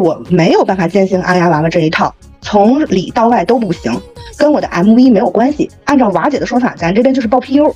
[0.00, 4.00] 就是我没有办法践行阿丫娃娃这一套，从里到外都不行，
[4.38, 5.70] 跟我的 MV 没有关系。
[5.84, 7.70] 按照娃姐的说法，咱这边就是报 PU，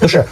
[0.00, 0.24] 就是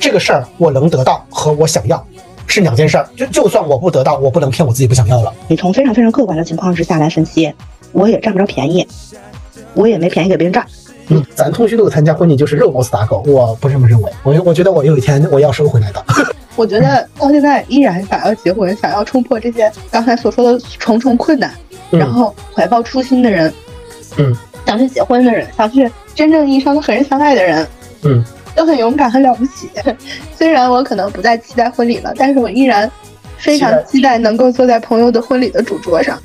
[0.00, 2.04] 这个事儿我能得到和我想要
[2.48, 3.08] 是两件事儿。
[3.16, 5.32] 就就算我不得到，我不能骗我自己不想要了。
[5.46, 7.52] 你从非常非常客观的情况之下来分析，
[7.92, 8.86] 我也占不着便宜，
[9.74, 10.66] 我也没便宜给别人占。
[11.08, 14.10] 嗯，咱通讯录参加婚礼就是肉包子打狗，我不这么认为。
[14.24, 16.04] 我我觉得我有一天我要收回来的。
[16.54, 21.50] 我觉得到现在依然想要结婚，想要冲破这些刚才所说的重重困难，
[21.90, 23.52] 然后怀抱初心的人，
[24.18, 27.66] 嗯，想去结婚的人，想去真正意义上的和人相爱的人，
[28.02, 28.22] 嗯，
[28.54, 29.70] 都很勇敢，很了不起。
[30.36, 32.90] 虽然我可能不再期待婚礼了，但是我依然
[33.38, 36.20] 非常期待能够坐在朋友的婚礼的主桌上。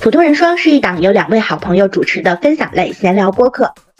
[0.00, 3.72] 普通人说是一档由两位好朋友主持的分享类闲聊播客。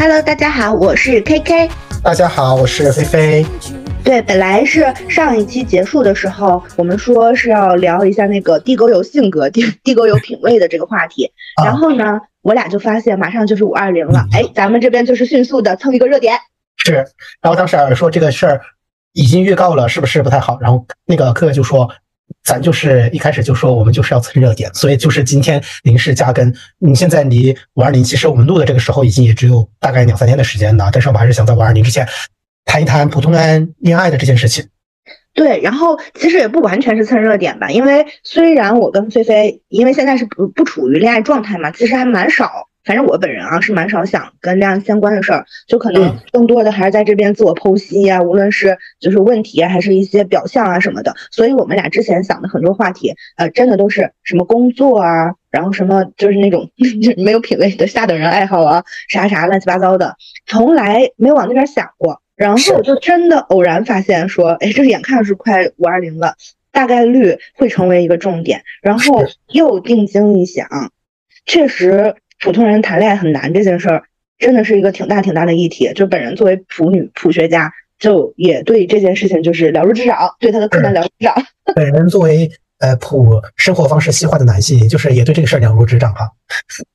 [0.00, 1.68] Hello，大家好，我是 KK。
[2.04, 3.46] 大家好，我是菲菲。
[4.04, 11.32] 对，本来是上一期结束的时候，我们说是要聊一下那个地沟油性格、地 地沟油品味的这个话题。
[11.64, 16.38] 然后呢，我俩就发现马上就是五二零了，哎，咱们这边就是迅速的蹭一个热点。
[16.76, 16.92] 是，
[17.42, 18.60] 然后当时说这个事儿
[19.14, 20.56] 已经预告了，是不是不太好？
[20.60, 21.90] 然后那个客就说。
[22.44, 26.54] 咱就是一开始就说我们就是要蹭热点，所以就是今天临时加更。
[26.78, 32.08] 你现在离五二零，其实我们录的这个时候已经也只有大概两三天的时间了，但是我们还是想在五二零之前
[32.64, 34.66] 谈一谈普通人恋爱的这件事情。
[35.34, 42.67] 对，然后其实也不完全是蹭热点吧，因为虽然我跟菲菲因为现在是不不处于恋爱状态嘛，其实还蛮少。
[42.88, 51.14] 反正我本人啊是蛮少想跟恋爱相关的事儿，就可能更多的还是在这边自我剖析呀，无论是就是问题啊，还是一些表象啊什么的。
[51.30, 56.70] 所以我们俩之前想的很多话题，呃，真的都是什么工作啊，然后什么就是那种
[57.22, 60.16] 没有品位的下等人爱好啊，啥啥乱七八糟的，
[60.46, 62.22] 从来没有往那边想过。
[62.36, 66.36] 然后我就真的偶然发现说，哎，这眼看是快五二零了，
[66.72, 68.62] 大概率会成为一个重点。
[68.80, 70.66] 然后又定睛一想，
[71.44, 72.14] 确实。
[72.40, 74.04] 普通人谈恋爱很难这件事儿，
[74.38, 75.92] 真的是一个挺大挺大的议题。
[75.94, 81.34] 就本人作为普女普学家，就也对这件事情就是了如指掌，对他的困难了如指掌。
[81.74, 86.30] 本人作为呃普生活方式西化的男性，就是也对这个事儿了如指掌哈。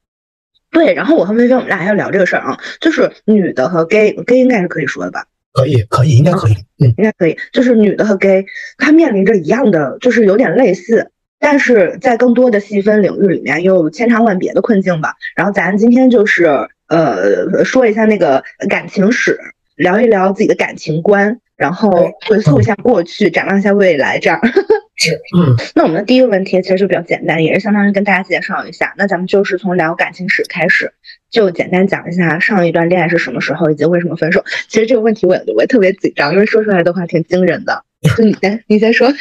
[0.71, 5.25] 对，然后我和薇薇我们俩还要聊这个事儿啊，就是女的和 gay，gay 应该是可以说的吧？
[5.51, 7.37] 可以，可以，应该可以，嗯，应该可以。
[7.51, 8.43] 就是女的和 gay，
[8.77, 11.11] 她面临着一样的，就是有点类似。
[11.43, 15.13] 但是在更多的细分领域里面，又有千差万别的困境吧。
[15.35, 16.45] 然后咱今天就是
[16.87, 19.37] 呃说一下那个感情史，
[19.75, 21.91] 聊一聊自己的感情观，然后
[22.27, 24.39] 回溯一下过去，展望一下未来，这样。
[24.95, 25.57] 是，嗯。
[25.75, 28.93] 那我们的第一个问题其实就比较简单，也是相当于跟大家介绍一下。
[28.97, 30.93] 那咱们就是从聊感情史开始，
[31.29, 34.41] 就简单讲一下上一段恋爱是什么时候，以及为什么分手。
[34.69, 37.83] 其实这个问题我也我也特别紧张，因为说出来的话挺惊人的。
[38.15, 39.11] 就 你先，你先说。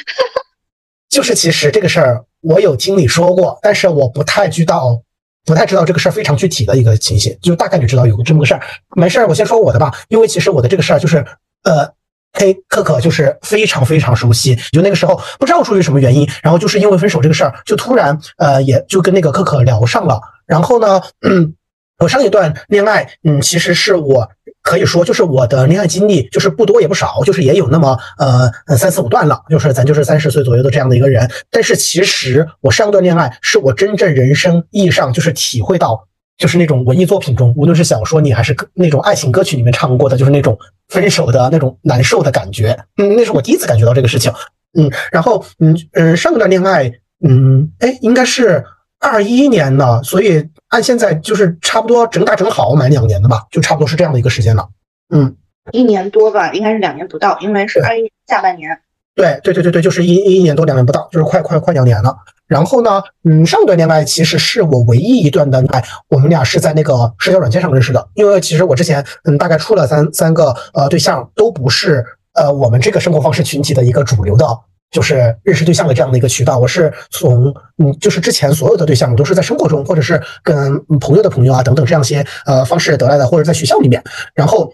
[1.13, 4.99] 就是其实这个事儿我有听你说过，但是我不太知道，
[5.45, 8.63] 不太知道这个事儿非常具体的一个情形，就大概率知道有个这么个事儿。
[8.97, 11.19] 没事儿，我先说我的吧，因为其实我的这个事儿就是，
[11.65, 11.87] 呃，
[12.33, 14.57] 嘿可可就是非常非常熟悉。
[14.73, 20.19] 就那个时候不知道出于什么原因，然后就是因为分手这个事儿，就突然呃也就跟那个可可聊上了。
[20.47, 20.99] 然后呢，
[21.29, 21.55] 嗯
[21.99, 24.31] 我上一段恋爱，嗯，其实是我。
[24.63, 29.43] 可以说，就是我的恋爱经历，就是不多也不少，就是也有那么呃三四五段了。
[29.51, 31.29] 就是咱就是三十岁左右的这样的一个人。
[31.51, 36.07] 但是其实我上段恋爱是我真正人生意义上就是体会到，
[36.39, 40.57] 就是那种文艺作品中，无论是小说里还是那种爱情歌曲里面唱过的，就是那种
[40.89, 42.79] 分手的那种难受的感觉。
[42.97, 44.33] 嗯，那是我第一次感觉到这个事情。
[44.79, 46.91] 嗯，然后嗯嗯上段恋爱，
[47.27, 48.65] 嗯哎应该是
[49.03, 50.49] 二一年呢，所以。
[50.73, 54.67] 按现在就是差不多整打整好满两年的吧，就差不多是这样的一个时间了。
[55.15, 55.37] 嗯，
[55.71, 58.71] 一年多吧，应该是两年不到，因为是二一下半年。
[59.15, 62.17] 对对对对对，就是一一年多两年不到，就是快快快两年了。
[62.47, 68.09] 然后呢，嗯，上一段恋爱其实是我唯一一段的恋爱，我们俩是在那个社交软件上认识的。
[68.15, 72.03] 因为其实我之前嗯大概处了三三个呃对象，都不是
[72.33, 74.47] 呃我们这个生活方式群体的一个主流的
[74.93, 76.59] 就是认识对象的这样的一个渠道。
[76.59, 84.01] 我是从嗯，就是之前所有的对象，我都是在生活中或者是跟朋友的朋友啊等等这样些呃方式得来的，或者在学校里面。
[84.35, 84.73] 然后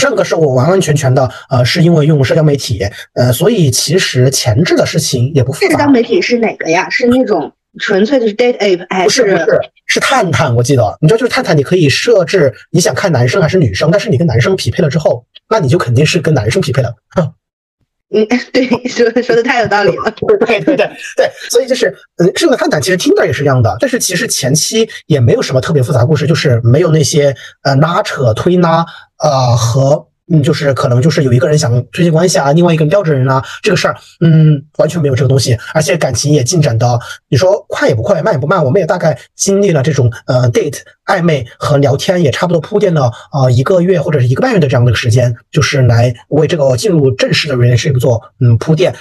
[0.00, 5.72] 上个是我完完全全的呃，是因为用社交媒体，呃，所以其实前置的事情也不复杂。
[5.72, 6.88] 社交媒体是哪个呀？
[6.88, 9.22] 是那种纯粹的是 date app 还是？
[9.22, 10.54] 不是不是，是探探。
[10.54, 16.94] 我记得，你知道，就是探探，你可以设置你想看男生还是女生，但是你跟男生匹配了之后，那你就肯定是跟男生匹配的。
[18.12, 20.10] 嗯， 对，说说的太有道理了。
[20.46, 28.84] 对对对对，所以就是，呃，这个探探其实听着也是一样的，但是其实前期也没有什么特别复杂故事，就是没有那些呃拉扯推拉，
[29.22, 30.09] 呃和。
[30.32, 36.98] 嗯，就是可能就是有一个人想推进关系啊，另外一个人吊着人啊，这个事儿，嗯，完全没有这个东西，而且感情也进展的，
[37.28, 48.94] 你说快也不快，慢也不慢，我们也大概经历了这种呃 date 暧昧和聊天，也差不多铺垫了呃一个月或者是一个半月的这样的一个时间，就是来为这个进入正式的 relationship 做嗯铺垫。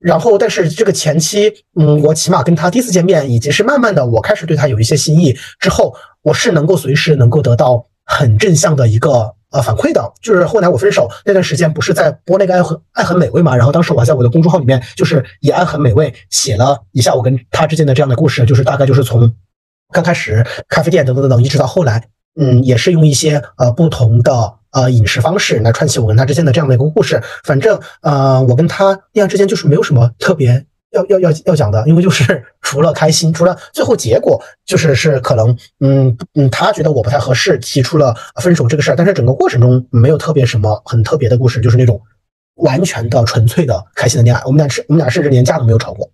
[0.00, 9.34] 然后，但是这个前期，嗯，我起码跟他第一次见面，以及是慢慢的我开始对他有一些心意之后，我是能够随时能够得到很正向的一个。
[9.52, 13.54] 呃，反馈的，就是后来我分手那段时间，不是在播那个爱很爱很美味嘛？
[13.54, 19.32] 然后当时我还在我的公众号里面，就是以爱很美味写了一下我跟他之间的这样的故事，就是大概就是从
[19.92, 22.08] 刚开始咖啡店等等等等，一直到后来，
[22.40, 27.22] 嗯，也是用一些呃不同的呃饮食方式来串起我跟他之间的这样的一个故事。
[27.44, 30.64] 反正呃，我跟他恋爱之间就是没有什么特别。
[30.92, 38.96] 要要要要讲的，因为就是 除了开心，除了最后结果，就是是可能，嗯嗯，他觉得我不太合适，提出了分手这个事儿。
[38.96, 42.00] 但是整个过程中没有特别什么很特别的故事，就是那种
[42.56, 44.42] 完全的纯粹的开心的恋爱。
[44.44, 46.10] 我们俩是，我们俩甚至连架都没有吵过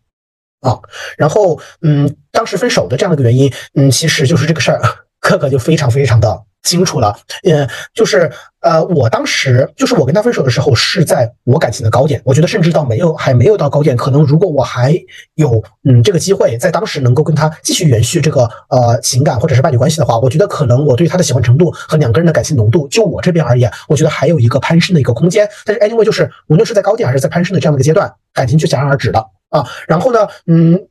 [0.60, 0.78] 啊。
[1.16, 4.80] 然后，嗯，当时分手的这样的一个原因，嗯，其实就是这个事儿，
[5.28, 6.42] 可可就非常非常的。
[6.64, 8.30] 清楚了，嗯，就是
[8.60, 14.92] 呃，我当时就是我跟他分手的时候是在我感情的高点，我觉得甚至到没有还没有到高点，可能如果我还
[15.36, 25.48] 有嗯这个机会在当时能够跟他继续延续这个呃情感或者是伴侣关系的话，我觉得可能我对他的喜欢程度和两个人的感情浓度，就我这边而言，我觉得还有一个攀升的一个空间。
[25.64, 29.64] 但是 anyway 就是无论是在高点还是在攀升的这样的一个阶段，感情就戛然而止了啊。
[29.86, 30.87] 然后呢，嗯。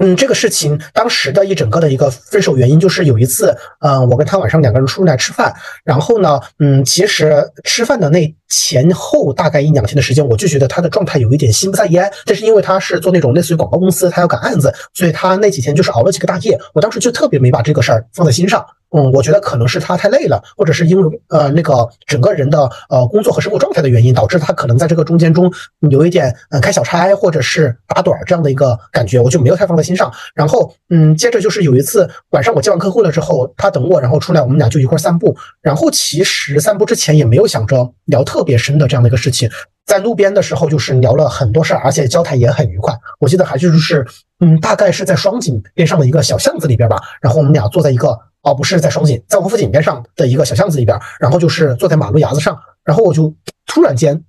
[0.00, 5.54] 嗯，这个事情当时的一整个的一个分手原因，就是有一次，嗯，我跟他晚上两个人出来吃饭，
[5.84, 12.10] 然后呢，嗯，其实吃饭的那前后大概一两天的时间，我就觉得他的状态有一点心不在焉。
[12.26, 16.60] 但是因为他是做那种类似于广告公司，他要赶案子，所以他那几天就是熬了几个大夜。
[16.74, 18.62] 我当时就特别没把这个事儿放在心上。
[18.92, 25.48] 嗯，我觉得可能是他太累了，或者是因为呃那个整个人的呃工作和生活状态的原因，导致他可能在这个中间中
[25.90, 30.12] 有一点呃开小差或者是打盹儿这样的一个感觉，我就没有太放在心上。
[30.34, 35.36] 然后嗯，接着就是有一次晚上我接完客户了之后，他等我，然后出来我们俩就一块散步。
[35.62, 39.50] 然后其实散步之前也没有想着聊特特别深的这样的一个事情，
[39.84, 42.98] 在路边的时候就是聊了很多事儿，而且交谈也很愉快。
[43.18, 44.06] 我记得还就是
[44.38, 48.18] 嗯，大概是在双井边上的一个小巷子里边吧，然后我们俩坐在一个。
[48.40, 53.34] 哦，不是在双井，在王府井边上的一个小巷子里边，然后就是坐在马路牙子上，然后我就
[53.66, 54.24] 突然间，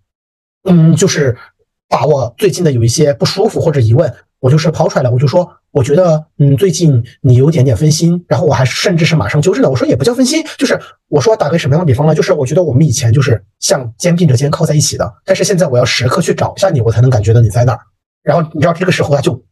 [0.70, 1.38] 嗯，就是
[1.88, 12.14] 把我最近的有一些不舒服或者疑问，我就是抛出来了，我就说，我觉得，嗯，最近你有点点分心，然后我还甚至是马上纠正了，我说也不叫分心，就是我说打个什么样的比方呢？
[12.14, 17.80] 就是我觉得我们以前就是像肩并着肩靠在一起的，但是现在我要时刻去找一下你，我才能感觉到你在哪儿。
[18.24, 19.44] 然后你知道这个时候他就。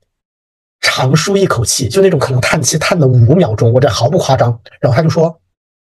[0.82, 4.58] 长舒一口气，就那种可能叹气叹了五秒钟，我这毫不夸张。
[4.80, 5.42] 然后他就说，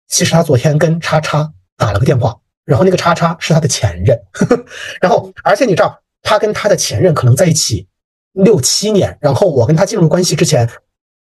[0.09, 4.19] 其实他昨天跟叉叉打了个电话，然后那个叉叉是他的前任。
[4.33, 4.64] 呵 呵
[5.02, 7.87] 然后，而且你知道，他跟他的前任可能在一起
[8.37, 10.69] 六七年，然后我跟他进入关系之前，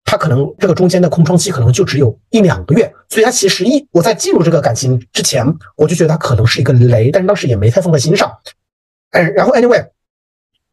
[0.05, 2.93] 他可能这个中间的空窗期可能就只有一两个月。
[3.09, 8.33] 所以他其实一我在进入这个感情之前，我就觉得他可能是一个雷，但是当时也没太放在心上。
[9.13, 9.87] 嗯，然后 anyway。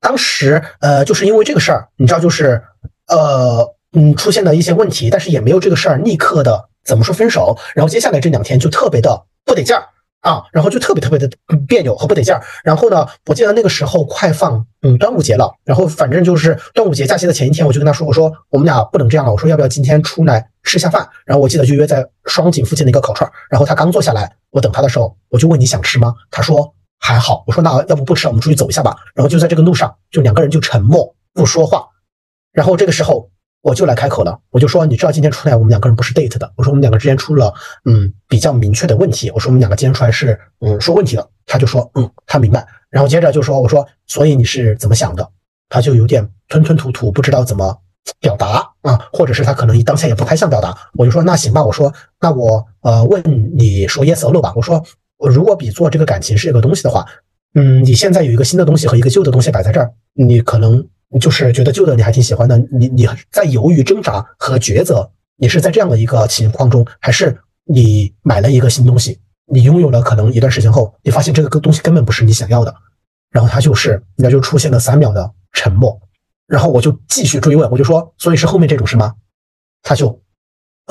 [0.02, 2.64] 当时，呃，就是因为这个事儿，你知道，就是，
[3.08, 9.84] 呃，嗯，出现了一些问题，但是也没有这个事儿立刻的怎么说分手，然后接下来这两天就特别的不得劲儿
[10.22, 11.30] 啊，然后就特别特别的
[11.68, 12.42] 别扭和不得劲儿。
[12.64, 21.08] 然后呢，我记得那个时候快放嗯端午节了，然后反正就是端午节假期的前一天，我就跟他说，我说我们俩不能这样了，我说要不要今天出来吃下饭？
[21.26, 26.14] 然后我记得就约在双井附近的一个烤串儿，然后他刚坐下来，我等他的时候，我就问你想吃吗？
[26.32, 26.74] 他说。
[27.02, 28.94] 还好，我说那要不不吃，我们出去走一下吧。
[29.16, 31.88] 然后就在这个路上，就两个人就沉默不说话。
[32.52, 33.30] 然后这个时候
[33.62, 36.52] 我就来开口了，我就说你知道今天出来我们两个人不是 date 的。
[36.56, 37.54] 我说我们两个之间出了
[37.86, 39.30] 嗯比较明确的问题。
[39.32, 41.30] 我说我们两个今天出来是嗯说问题的。
[41.46, 42.66] 他就说嗯他明白。
[42.90, 45.30] 然后接着就说我说所以你是怎么想的？
[45.70, 47.78] 他就有点吞吞吐吐，不知道怎么
[48.20, 50.76] 表达啊，或者是他可能当下也不太想表达。
[50.94, 53.22] 我就说那行吧，我说那我呃问
[53.56, 54.54] 你说 yes or no 吧。
[54.56, 54.84] 我说。
[55.22, 57.06] 我如果比做这个感情是一个东西的话，
[57.54, 60.88] 嗯，你现在有一个新的东西和一个旧的东西摆在这儿，你可能
[61.18, 69.20] 就是觉得旧的你还挺喜欢的，你你在犹豫挣扎和抉择，你是在这样的一个情况中，还是你买了一个新东西，
[69.52, 72.76] 你拥有了可能一段时间后，你发现这个东西根本不是你想要的，
[73.32, 76.00] 然后他就是，那就出现了三秒的沉默，
[76.46, 79.16] 然后我就继续追问，我就说，所以是后面这种是吗？
[79.82, 80.22] 他就，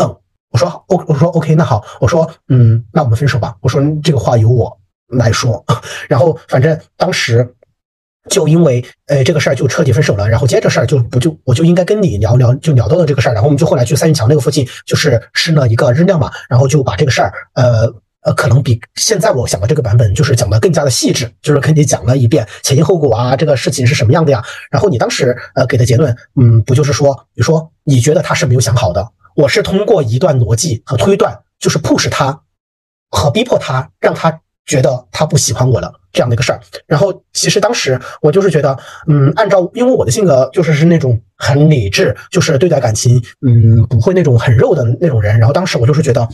[0.01, 0.17] 嗯，
[0.51, 5.65] 我说 O，我说 OK，那好，我说嗯，那我们分手吧，我说这个话由我来说，
[6.09, 7.55] 然后反正当时。
[8.29, 17.93] 就因为呃这个事儿就彻底分手了，然后接着事儿就不就我就应该跟你聊聊，就聊到了这个事儿，然后我们就后来去三元桥那个附近，就是吃了一个日料嘛，然后就把这个事儿呃
[18.23, 24.43] 呃可能比现在我想的这个版本就是讲的更加的细致，就是跟你讲了一遍前因后果啊，这个事情是什么样的呀？
[24.71, 32.43] 然后你当时呃给的结论，嗯，不就是说，你说你觉得他是没有想好的，我是通过一段逻辑和推断，就是 push 他
[33.11, 34.41] 和逼迫他，让他。
[34.69, 45.39] 觉得他不喜欢我了这样的一个事儿，然后其实当时我就是觉得，嗯，按照因为我的性格就是是那种很理智，就是对待感情，嗯，不会那种很肉的那种人。
[45.39, 46.27] 然后当时我就是觉得，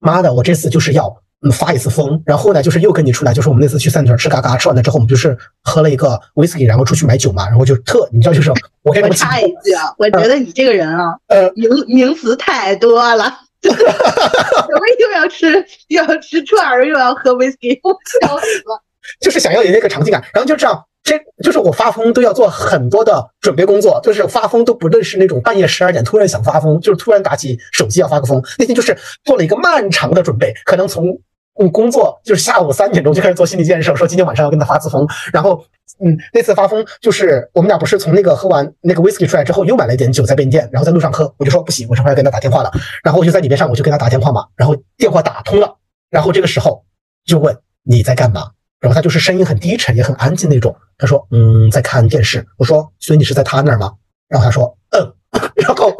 [0.00, 2.22] 妈的，我这次就是要嗯发一次疯。
[2.26, 13.38] 然后呢，就是又跟你出来，就是我们那次去三屯吃嘎嘎，吃完了之后我们就是喝了一个威士忌，然后出去买酒嘛，然后就特你知道就是我跟你插一句啊，我觉得你这个人啊，呃，名名词太多了。
[13.62, 18.82] 我们又要吃又要吃串儿，又要喝威士忌，我笑死了。
[19.20, 31.18] 就是想要有那个场景感，然后就这样，这就是我发疯都要做很多的准备工作，就是发疯都不论是那种半夜十二点突然想发疯，就是突然打起手机要发个疯，那天就是做了一个漫长的准备，可能从。
[31.60, 35.06] 嗯，工作就是下午三点钟就开始做心理建设，说今天晚上要跟他发次疯。
[35.34, 35.62] 然后，
[36.02, 41.30] 嗯，那次发疯就是我们俩不是从那个喝完那个 whisky 出来之后，又买了一点酒在便利店，然后在路上喝。
[41.36, 42.72] 我就说不行，我这会要跟他打电话了。
[43.04, 44.46] 然后我就在里边上，我就跟他打电话嘛。
[44.56, 45.76] 然后电话打通了，
[46.08, 46.82] 然后这个时候
[47.26, 48.52] 就问你在干嘛？
[48.82, 50.76] 然后他就是声音很低沉，也很安静那种。
[50.98, 52.46] 他说嗯，在看电视。
[52.58, 53.94] 我说所以你是在他那儿吗？
[54.28, 55.14] 然后他说嗯，
[55.56, 55.90] 然后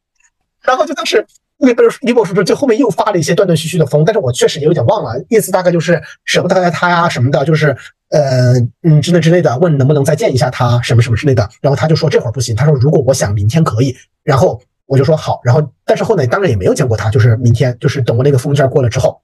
[0.64, 1.26] 然后就当时。
[1.62, 7.76] 那不是李博士，就后面又发了一些断断续续的疯，但是我确实也有点忘了，意思大概就是舍不得他呀什么的，就是
[8.08, 13.94] 呃嗯之类之类的，问能不能再见一下他什么什么之类的，然后他就说这会儿不行，他说如果我想明天可以，
[14.24, 19.20] 然后我就说好，然后但是后来当然也没有见过他，就是明天就是等我那个疯劲儿过了之后。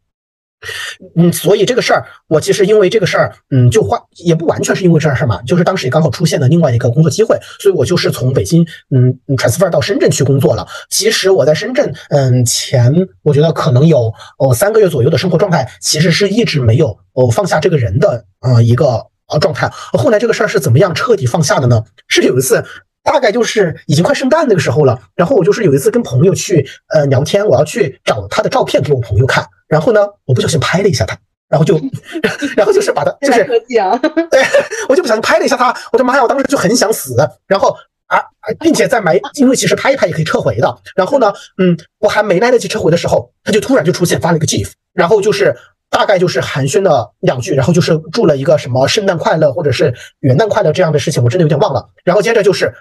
[1.16, 10.66] 嗯，所以这个事儿，我其实因为这个事儿，嗯，就花也不完全是因为这事儿嘛，就是当时也刚好出现了另外一个工作机会，所以我就是从北京，嗯，transfer 到深圳去工作了。
[10.90, 12.92] 其实我在深圳，嗯，前
[13.22, 19.68] 我觉得可能有哦三个月左右的生活状态，其实是一直没有哦放下这个人的呃一个呃状态。
[19.92, 21.82] 后来这个事儿是怎么样彻底放下的呢？
[22.08, 22.64] 是有一次，
[23.06, 29.46] 大概就是已经快圣诞那个时候了，然后我就是有一次跟朋友去呃聊天，我要去找他的照片给我朋友看。
[29.68, 31.16] 然后呢，我不小心拍了一下他，
[31.48, 31.80] 然后就，
[32.56, 33.44] 然后就是把他， 就是，
[34.30, 34.42] 对，
[34.88, 37.74] 我就不小心拍了一下他，我的妈呀，我当时就很想死，然后
[38.06, 38.22] 啊，
[38.60, 45.52] 并且在埋，因为其实拍一拍也可以撤回的，然后呢，嗯，我还没来得及撤回的时候，他就突然就出现发了一个 GIF，然后就是
[45.90, 52.72] 大概就是寒暄了两句，然后就是祝了一个什么圣诞快乐或者是元旦快乐这样的事情，我真的有点忘了，然后接着就是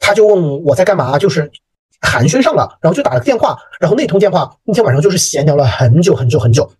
[0.00, 1.48] 他就问我在干嘛，就是。
[2.02, 6.72] 寒暄上了，然后就打了个电话，然后那通电话那天晚上就是闲聊了很久很久很久，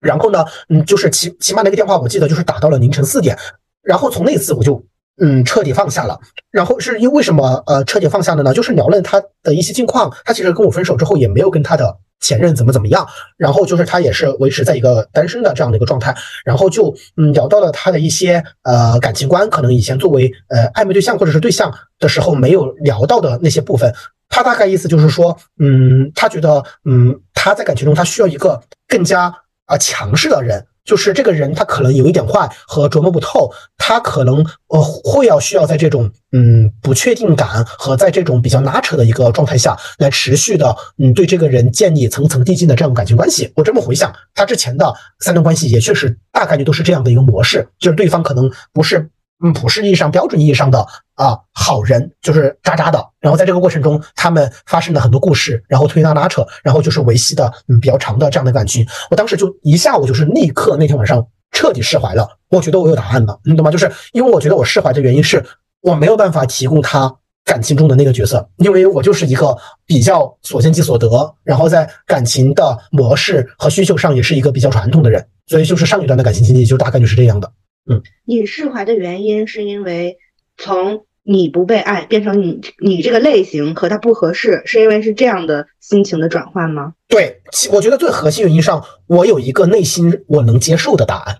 [0.00, 3.38] 然后呢，嗯，就是起起码那个电话我记得就是打到了凌晨四点，
[3.82, 4.84] 然后从那次我就
[5.20, 6.18] 嗯彻底放下了，
[6.50, 8.52] 然后是因为什么呃彻底放下的呢？
[8.52, 11.98] 就是聊了他的一些近况，他其实跟我分手之后也没有跟他的。
[12.20, 13.06] 前任怎么怎么样？
[13.36, 16.12] 然后就是他也是维持在一个单身的这样的一个状态，
[16.44, 23.94] 然后就嗯聊到了他的一些呃感情观，可能以前作为呃暧昧对象或者是对象的时候没有聊到的那些部分。
[24.28, 29.32] 他大概意思就是说，嗯，他觉得嗯他在感情中他需要一个更加
[29.66, 30.66] 啊强势的人。
[30.88, 43.52] 就是这个人，他可能有一点坏和琢磨不透，他可能呃会要需要在这种嗯不确定感和在这种比较拉扯的一个状态下来持续的嗯对这个人建立层层递进的这样感情关系。
[43.54, 49.10] 我这么回想，他之前的三段关系也确实大概率都是这样的一个模式，就是对方可能不是。
[49.42, 53.04] 嗯，普世意义上、标准意义上的啊好人，就是渣渣的。
[53.20, 58.86] 然后在这个过程中，他们发生了很多故事，然后推拉拉扯，然后就是维系的嗯比较长的这样的感情。
[59.10, 62.28] 我当时就一下午就是立刻那天晚上彻底释怀了。
[62.48, 63.70] 我觉得我有答案了，你懂吗？
[63.70, 65.44] 就是因为我觉得我释怀的原因是
[65.82, 67.14] 我没有办法提供他
[67.44, 71.08] 感情中的那个角色，因为我就是一个比较所见即所得，
[71.44, 77.50] 然后在感情的模式和需求上也是一个比较传统的人，所以就是上一段的感情经历就大概就是这样的。
[77.88, 80.18] 嗯，你释怀的原因是因为
[80.56, 86.94] 从你不被爱变成你你这个类型和他不合适，是因为是这样的心情的转换吗？
[87.08, 87.40] 对，
[87.72, 91.36] 我觉得最核心原因上，我有一个内心我能接受的答案。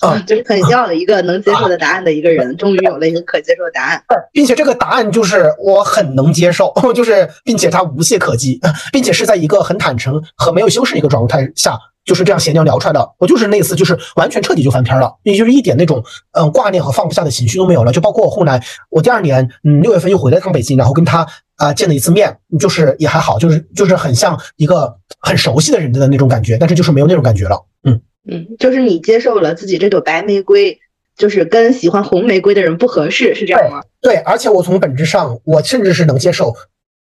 [0.00, 4.02] 啊， 就是很要的一个能接受的答案的一个人， 终于有了一个可接受的答案，
[4.32, 8.60] 并且这个答案就是我很能接受，就是并且他无懈可击，
[8.92, 13.12] 并且是在一个很坦诚和没有修饰一个状态下，就是这样闲聊聊出来的。
[13.18, 17.92] 我就是那次就是完全彻底就翻篇了，也就是一点那种嗯挂念和放不下的情绪都没有了。
[17.92, 28.00] 就包括我后来，我第二年嗯六月份又回了一趟北京，然后跟他啊见了一次面，就是也还好，就是就是很像一个很熟悉的人的那种感觉，但是就是没有那种感觉了，嗯。
[28.24, 30.78] 嗯，就是你接受了自己这朵白玫瑰，
[31.16, 33.80] 就是跟喜欢红玫瑰的人不合适，是这样吗？
[34.00, 36.54] 对，而且我从本质上，我甚至是能接受，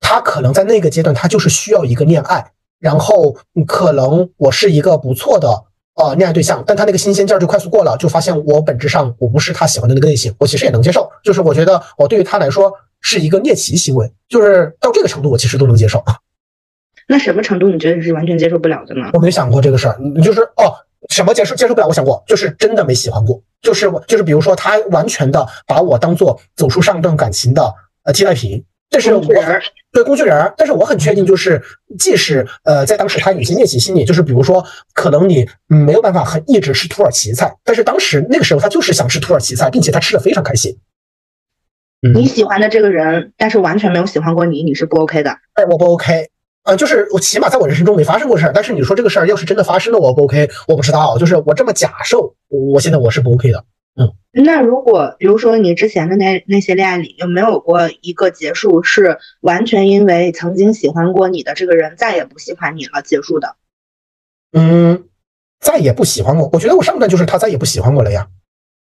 [0.01, 3.35] 他可能在那个阶段，他就是需要一个恋爱，然后
[3.67, 5.49] 可能我是一个不错的
[5.95, 16.03] 呃恋爱对象，但他那个新鲜劲儿就快速过了，就发现我本质上我不是他喜欢的那个类型，我其实也能接受，就是我觉得我对于他来说是一个猎奇行为，就是到这个程度，我其实都能接受。
[17.09, 19.11] 那什么程度你觉得你是完全接受不了的呢？
[19.15, 20.75] 我没想过这个事儿，就是哦。
[21.11, 21.89] 什么接受接受不了？
[21.89, 27.75] 我想过，就是真的没喜欢过，就是我就是比如说他完全的把我当做走出上段感情的
[28.05, 29.21] 呃替代品，这是我
[29.93, 30.53] 对工具人。
[30.57, 31.63] 但是我很确定，就是
[31.99, 40.77] 即使呃在当时他有些猎奇心理，就是比如说可能你没有办法很一直吃土耳其菜，但是当时那个时候他就是想吃土耳其菜，并且他吃的非常开心。
[42.15, 45.31] 你喜欢的这个人，但是完全没有喜欢过你，你是不 OK 的？
[45.55, 46.29] 哎，我不 OK。
[46.65, 52.19] 呃，就是我起码在我人生中没发生过事儿，但是你说这个事儿要是真的发生了，我不 OK，我不知道，就是我这么假设，
[52.49, 53.65] 我现在我是不 OK 的。
[53.95, 63.57] 嗯，那如果比如说你之前的那那些恋爱里，有没有过一个结束是完全因为曾经喜欢过你的这个人再也不喜欢你了结束的？
[64.53, 65.09] 嗯，
[65.61, 68.29] 再也不喜欢我，我觉得我上段就是他再也不喜欢我了呀，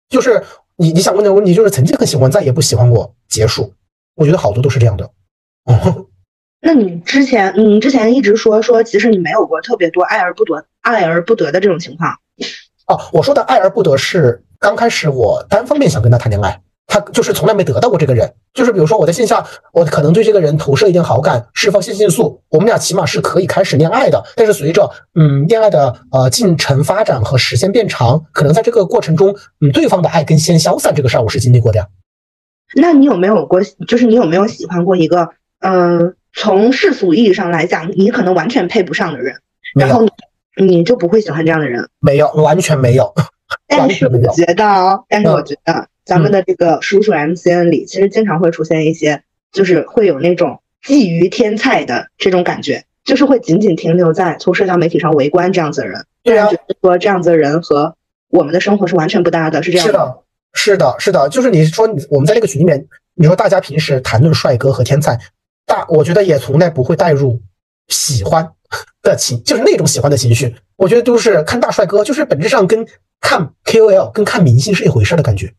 [0.09, 0.43] 就是
[0.77, 3.73] 你你想问的问题就是曾经很喜欢，再也不喜欢我结束，
[4.15, 5.05] 我觉得好多都是这样的。
[5.65, 6.07] 哦。
[6.63, 12.19] 那你之前，你之前一直说说，其实你没有过特别多爱而不得、爱而不得的这种情况。
[12.85, 18.31] 哦，我说的爱而不得是刚开始我单方面想跟他谈恋爱，他就是从来没得到过这个人。
[18.53, 24.23] 就是比如说我在线下，我可能对这个人投射一点好感，释放性激素，我们俩起码是可以开始恋爱的。
[24.35, 31.87] 但是随着嗯恋爱的呃进程发展和时间变长，可能在这个过程中，嗯对方的爱跟先消散这个事儿，我是经历过的呀。
[32.75, 36.15] 那你有没有过，就是你有没有喜欢过一个嗯？
[36.33, 39.35] 从世俗意义上来讲，你可能完全配不上的人，
[39.75, 40.07] 然后
[40.55, 41.89] 你就不会喜欢这样的人。
[41.99, 43.13] 没有，完全没有。
[43.67, 56.05] 但是我觉得，但是我觉得咱们的这个叔叔 MCN 里，其实经常会出现一些，就是会有那种觊觎天菜的这种感觉，就是会仅仅停留在从社交媒体上围观这样子的人。
[56.23, 56.47] 对啊，
[56.81, 57.95] 说这样子的人和
[58.29, 59.87] 我们的生活是完全不搭的，是这样。
[59.87, 60.15] 是的，
[60.53, 62.85] 是的，是的，就是你说我们在这个群里面，
[63.15, 65.19] 你说大家平时谈论帅哥和天才。
[65.65, 67.39] 大，我觉得也从来不会带入
[67.87, 68.47] 喜欢
[69.01, 70.55] 的情，就是那种喜欢的情绪。
[70.77, 72.85] 我觉得都是看大帅哥，就是本质上跟
[73.19, 75.53] 看 KOL、跟看明星是一回事的感觉。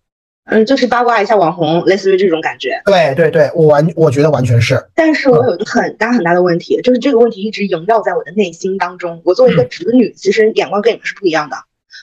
[0.46, 2.82] 嗯，就是八卦一下网红，类似于这种感觉。
[2.84, 4.84] 对对对，我完，我觉得完全是。
[4.94, 9.22] 但是我有一个很大很大的问题，就是这个问题一直萦绕在我的内心当中。
[9.24, 11.56] 我作为一个直女，其实眼光跟你们是不一样的。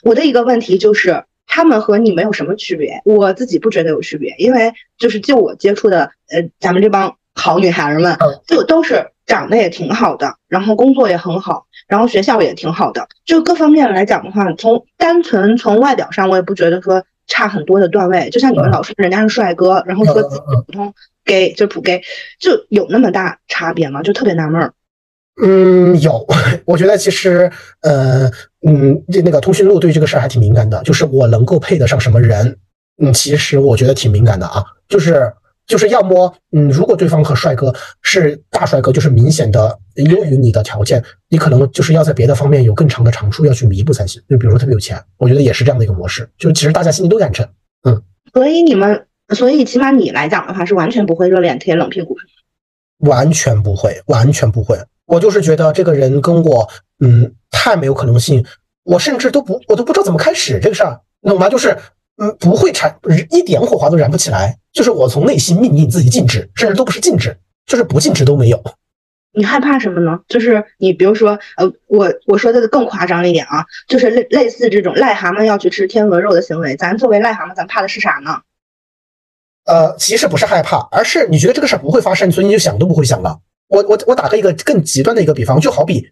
[0.04, 3.02] 我的一个问题就是，他们和你们有什么区别？
[3.04, 7.18] 我自己不觉得有区别，因为就是就我接触的，呃，咱们这帮。
[7.40, 18.30] 好女孩们，就都是长得也挺好的，然后工作也很好，然后学校也挺好的，就各方面来讲的话，从单纯从外表上，我也不觉得说差很多的段位。
[18.30, 20.22] 就像你们老师人家是帅哥，然后说
[20.66, 22.02] 普通 gay 就普 gay，
[22.40, 24.04] 就有那么大差别吗？
[24.04, 24.74] 就特别纳闷儿。
[25.42, 26.28] 嗯，有，
[26.66, 27.50] 我觉得其实，
[27.82, 28.30] 呃，
[28.68, 32.58] 嗯，这那个通讯录对这个事儿还挺敏感的，就是我能够配得上什么人，
[33.02, 35.32] 嗯，其实我觉得挺敏感的啊，就是。
[35.70, 44.20] 就是要么，嗯，如果对方和帅哥是大帅哥，就是明显的优于你的条件，你可能就是要在别的方面有更长的长处要去弥补才行。
[44.28, 46.28] 就比如说特别有钱，我觉得也是这样的一个模式。
[46.40, 47.48] 就其实大家心里都坦诚，
[47.84, 48.02] 嗯。
[48.34, 49.06] 所以你们，
[49.36, 52.18] 所以起码你来讲的话，是完全不会热脸贴冷屁股，
[52.98, 54.76] 完全不会，完全不会。
[55.06, 56.68] 我就是觉得这个人跟我，
[57.06, 58.44] 嗯，太没有可能性，
[58.86, 61.48] 我甚至都不，我都不知道怎么开始这个事儿，懂吗？
[61.48, 61.78] 就是。
[62.22, 63.00] 嗯，不会产
[63.32, 68.62] 一点火花都燃不起来，就是我从内心命令自己静止，甚至都不是静止，就是不静止都没有。
[69.32, 70.20] 你害怕什么呢？
[70.28, 78.42] 就是你比如说，呃，我我说的更夸张一点啊，就是类类似这种癞蛤蟆要去吃天鹅肉的行为，咱作为癞蛤蟆，咱怕的是啥呢？
[79.66, 83.40] 呃，其实不是害怕，而是你觉得这个事儿不会发生，所以你就想都不会想了。
[83.70, 86.10] 我我我打个一个更极端的一个比方，就好比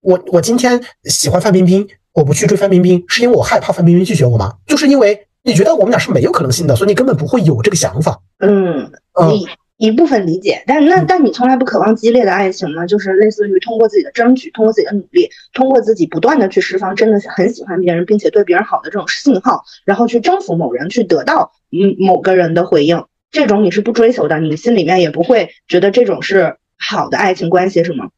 [0.00, 4.56] 我我今天喜欢范冰冰，我不去追范冰冰，是因为我害怕范冰冰拒绝我吗？
[4.66, 5.26] 就是因为。
[5.42, 8.20] 你觉得我们俩是没有可能性的，所以你根本不会有这个想法。
[8.38, 8.90] 嗯，
[9.28, 9.46] 你
[9.78, 12.84] 一部分理解，但那但你从来不渴望激烈的爱情吗？
[12.86, 28.10] 就是类似于通过自己的争取，通过自己的努力，通过自己不断的去释放真的很喜欢别人，并且对别人好的这种信号，然后去征服某人，去得到嗯某个人的回应，这种你是不追求的，你心里面也不会觉得这种是好的爱情关系，是吗？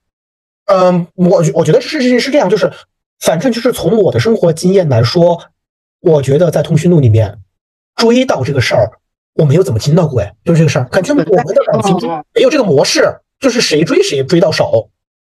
[0.66, 2.72] 嗯，我我觉得是是是这样，就是
[3.20, 5.40] 反正就是从我的生活经验来说，
[6.03, 7.38] 我觉得在通讯录里面
[7.97, 8.91] 追到这个事儿。
[9.35, 11.97] 我没有怎么听到过哎，就是这个事儿，感觉我们的感情
[12.35, 13.03] 没有这个模式，
[13.41, 14.91] 就是谁追谁追到手，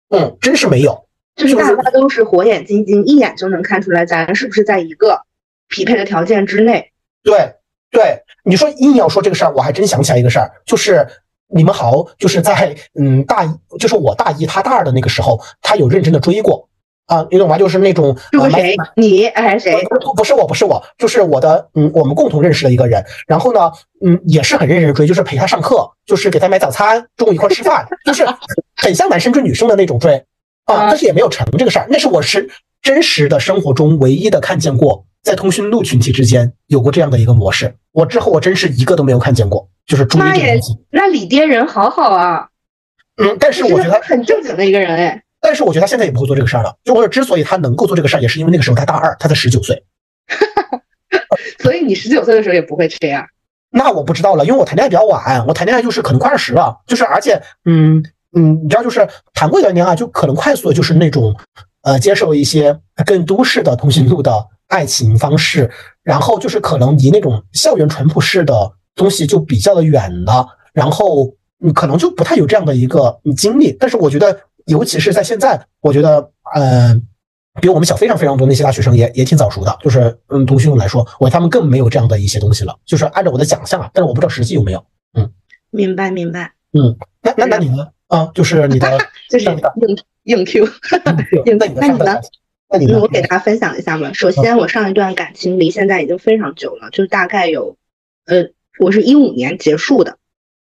[0.10, 1.06] 嗯，真是没有，
[1.36, 5.22] 就是大家都是火眼金睛，一眼就能看出来咱是不是在一个
[5.68, 6.92] 匹配的条件之内。
[7.22, 7.58] 对
[7.92, 11.06] 对，你说硬要说这个事儿，我还真想起来一个事儿，就是
[11.54, 16.68] 你们好，就是在嗯大一，就是我大一他大二的那个时候，他有认真的追过。
[17.08, 17.58] 啊，你懂吗？
[17.58, 18.76] 就是那种是谁？
[18.96, 19.84] 你还是谁？
[20.02, 23.04] 不不是我，不是我，就是我的，嗯，我们共同认识的一个人。
[23.28, 23.72] 然后呢，
[24.06, 28.26] 嗯，也是很认真的追，就是陪他上课，就是给他买早餐，中午一块吃饭，就是
[28.78, 30.16] 很像男生追女生的那种追
[30.66, 30.88] 啊。
[30.88, 31.88] 但是也没有成这个事儿。
[31.90, 32.50] 那是我是
[32.82, 37.76] 真实的生活中唯一的看见过，在通讯录群体之间有过这样的一个模式。
[37.92, 40.78] 我之后我真是一个都没有看见过，就是追这个东西。
[40.92, 42.48] 那李爹人好好啊。
[43.22, 45.22] 嗯，但是我觉得很正经的一个人哎。
[45.42, 46.74] 但是我觉得他现在也不会做这个事儿了。
[46.84, 49.84] 就我之所以他能够做这个事儿，也是因为那个时候他大二，他才十九岁。
[51.60, 53.26] 所以你十九岁的时候也不会这样。
[53.70, 61.36] 那我不知道了，因为我谈恋爱比较晚，我谈恋爱就是可能快二十了，就是而且，嗯嗯，你知道，就是谈过一段恋爱，就可能快速的就是那种，
[61.82, 65.70] 呃，接受一些更都市的通讯录的爱情方式，
[66.04, 73.76] 然后就是可能离那种校园淳朴式的东西就比较的远了，然后你可能就不太有这样的一个经历。
[73.80, 74.40] 但是我觉得。
[74.66, 77.02] 尤其是在现在，我觉得，嗯，
[77.62, 82.78] 比我们小非常非常多那些大学生也也挺早熟的，就是嗯，通讯录来说，我他们更没有这样的一些东西了。
[82.86, 84.86] 就是按照我的想象啊，但是我不知道实际有没有。
[85.14, 85.32] 嗯，
[85.70, 86.54] 明白明白。
[86.74, 87.88] 嗯，那那那你呢？
[88.08, 88.98] 啊，就是你的，
[89.30, 89.60] 就是硬
[90.24, 90.66] 硬 Q，
[91.46, 92.20] 硬那你的，那你呢？
[92.70, 93.00] 那你呢？
[93.00, 94.12] 我给大家分享一下吧。
[94.14, 97.76] 首先，我上一段感情离现在已经非常久了，就是大概有，
[98.26, 100.18] 呃，我是一五年结束的。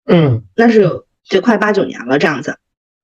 [0.05, 2.57] 嗯，那是有就快八九年了这样子。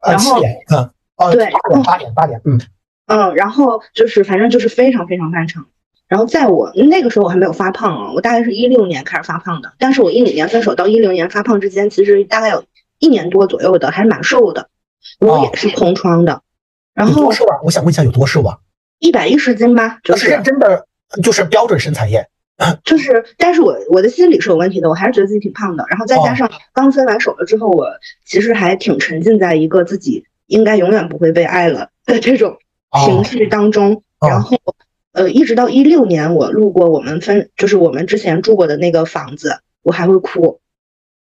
[0.05, 0.41] 然后，
[0.71, 1.49] 嗯，哦，对，
[1.83, 2.59] 八点，八点，嗯，
[3.07, 5.65] 嗯，然后就是，反正就是非常非常漫长。
[6.07, 9.73] 然后在我那个时候，我还没有发胖啊，我大概是一六年开始发胖的。
[9.79, 12.63] 但是我一五年分手到一六年发胖之间，其实大概有
[12.99, 14.69] 一年多左右的，还是蛮瘦的。
[15.19, 16.41] 我也是空窗的。
[16.93, 17.57] 然后多瘦啊？
[17.63, 18.59] 我想问一下，有多瘦啊？
[18.99, 20.85] 一百一十斤吧，就是认真的，
[21.23, 22.27] 就是标准身材耶。
[22.85, 25.85] 就是，但是我我的心理是有问题的，我还是觉得自己挺胖的。
[25.89, 27.87] 然后再加上刚分完手了之后，我
[28.25, 32.57] 其实还挺沉浸在一个自己应该永远不会被爱了的这种
[33.05, 34.03] 情绪当中。
[34.25, 34.57] 然后，
[35.11, 40.59] 呃，一直到一六年，我路过我们分，就是我们之前住过的那个房子，我还会哭。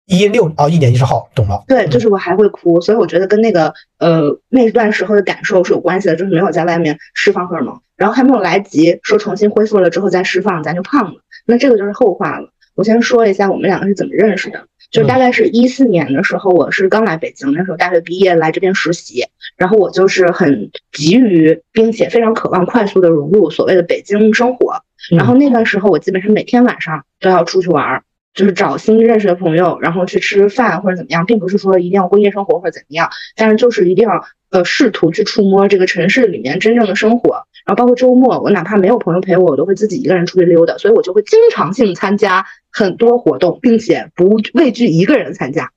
[0.07, 1.65] 一六啊，一年一十号，懂了。
[1.67, 7.81] 对，就是我还会哭，所以我觉得跟那个呃那段时候的感受是有关系的，就是没有在外面释放荷尔蒙。
[7.97, 11.21] 然后还没有来及说重新恢复了之后再释放，咱就胖了。
[11.47, 12.51] 那这个就是后话了。
[12.75, 19.25] 我先说一下我们两个是怎么认识的，就大概是一四年的时候，我是刚来北京，那时候大学毕业来这边实习，
[19.57, 24.83] 然后我就是很急于并且非常渴望快速的融入所谓的北京生活。
[25.11, 28.03] 然后那段时候我基本上每天晚上都要出去玩，
[28.33, 37.47] 就是找新认识的朋友，然后去吃饭或者怎么样，并不是说一定要过夜生活或者怎么样，但是就是一定要呃试图去触摸这个城市里面真正的生活。
[37.65, 45.71] 然后包括周末，我哪怕没有朋友陪我，我都会自己一个人出去溜达，所以我就会经常性参加很多活动，并且不畏惧一个人参加。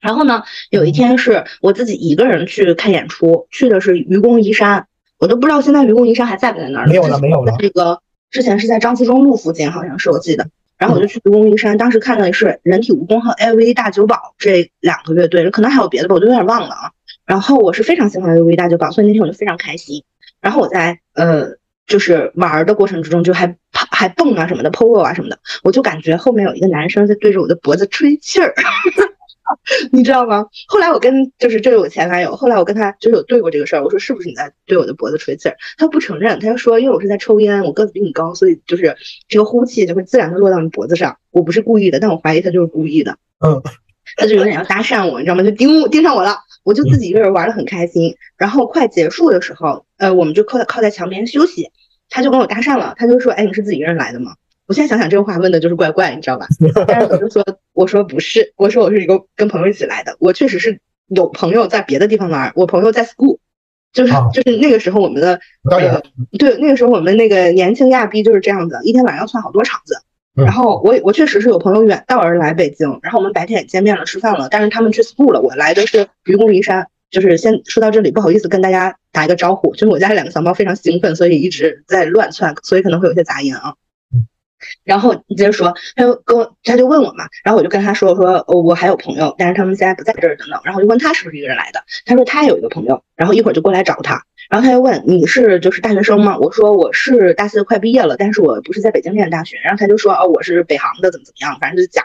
[0.00, 4.86] 然后呢，有一天是我自己一个人去看演出，去的是愚公移山，
[5.18, 6.86] 我都不知道现在愚公移山还在不在那儿。
[6.86, 7.54] 没有了，没有了。
[7.58, 10.48] 这个之前是在张自忠路附近，好像是我记得。
[10.78, 16.90] 然后我就去愚公移山，当时看的是人体蜈蚣和 AV 大酒保这两个乐队，可能还有别的吧，我就有点忘了啊。
[17.24, 20.04] 然后我是非常喜欢 AV 大酒保，所以那天我就非常开心。
[20.46, 21.56] 然后我在呃，
[21.88, 28.54] 就是玩的过程之中，就还还蹦啊什么的，polo 啊什么的，我就感觉后面有一个男生在对着我的脖子吹气儿，
[29.90, 30.46] 你知道吗？
[30.68, 35.56] 后来我跟就是这是我前男友，后来我跟他就是有对过这个事儿，我说是不是你在对我的脖子吹气儿？
[35.78, 43.16] 他不承认，他就说因为我是在抽烟，我个子比你高，所以就是这个呼气就会自然的落到你脖子上，我不是故意的，但我怀疑他就是故意的。
[43.44, 43.60] 嗯，
[44.16, 45.42] 他就有点要搭讪我，你知道吗？
[45.42, 46.36] 就盯盯上我了。
[46.62, 51.70] 我就自己一个人玩的很开心，然后快结束的时候，呃，我们就靠在靠在墙边休息，
[52.10, 54.34] 他就跟我搭讪了，他就说，哎，你是自己一个人来的吗？
[54.66, 56.46] 我现在想想这个话问的就是怪怪，你知道吧？
[56.88, 63.38] 但是我就说，我说不是，我说我是一个跟朋友一起来的，我确实是有朋友在别的地方玩，我朋友在 school，
[63.92, 66.02] 就是就是那个时候我们的，呃，
[66.36, 69.94] 对，那个时候我们那个年轻亚逼就是这样子，一天晚上要窜好多场子，
[70.34, 76.88] 然后我我确实是有朋友远道而来北京，然后我们白天也见面了，吃饭了，但是他们去 school 了，我来的是愚公移山。
[77.10, 83.74] 就是先说到这里，不好意思跟大家打一个招呼，就是我家两个小猫非常兴奋，所以一直在乱窜，所以可能会有些杂音啊。
[84.84, 90.60] 然后你接着说，他就跟我，他就问我嘛，然后我就跟他说说，哦，我还有朋友，但是他们现在不在这儿等等。
[90.64, 94.24] 然后我就问他是不是一个人来的，他说他也有一个朋友，然后一会儿就过来找他。
[94.48, 96.38] 然后他又问你是就是大学生吗？
[96.38, 99.58] 我说我是大四快毕业了，但是我不是在北京念大学。
[99.62, 102.04] 然后他就说哦，我是北航的，怎么怎么样，反正就讲。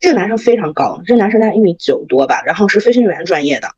[0.00, 3.68] 这个男生非常高，这个男生大概一米九多吧，然后是飞行员专业的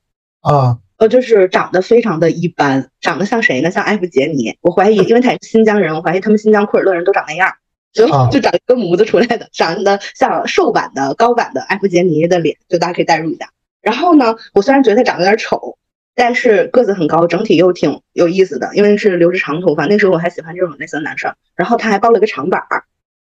[0.43, 3.71] 啊，呃，就是长得非常的一般，长得像谁呢？
[3.71, 4.59] 像艾弗杰尼。
[4.61, 7.55] 我怀疑， 因为他是新疆人，我怀疑他们新疆库尔勒人都长那样，
[7.93, 13.51] 就就长一个模子出来的，长得像瘦版的高版的艾弗杰尼的脸，就大家可以代入一下。
[13.81, 15.79] 然后呢，我虽然觉得他长得有点丑。
[16.15, 19.87] 但是个子很高，整体又挺有意思的，因为是留着长头发。
[19.87, 21.35] 那时候我还喜欢这种类型的男生。
[21.57, 22.85] 然后他还抱了个长板儿，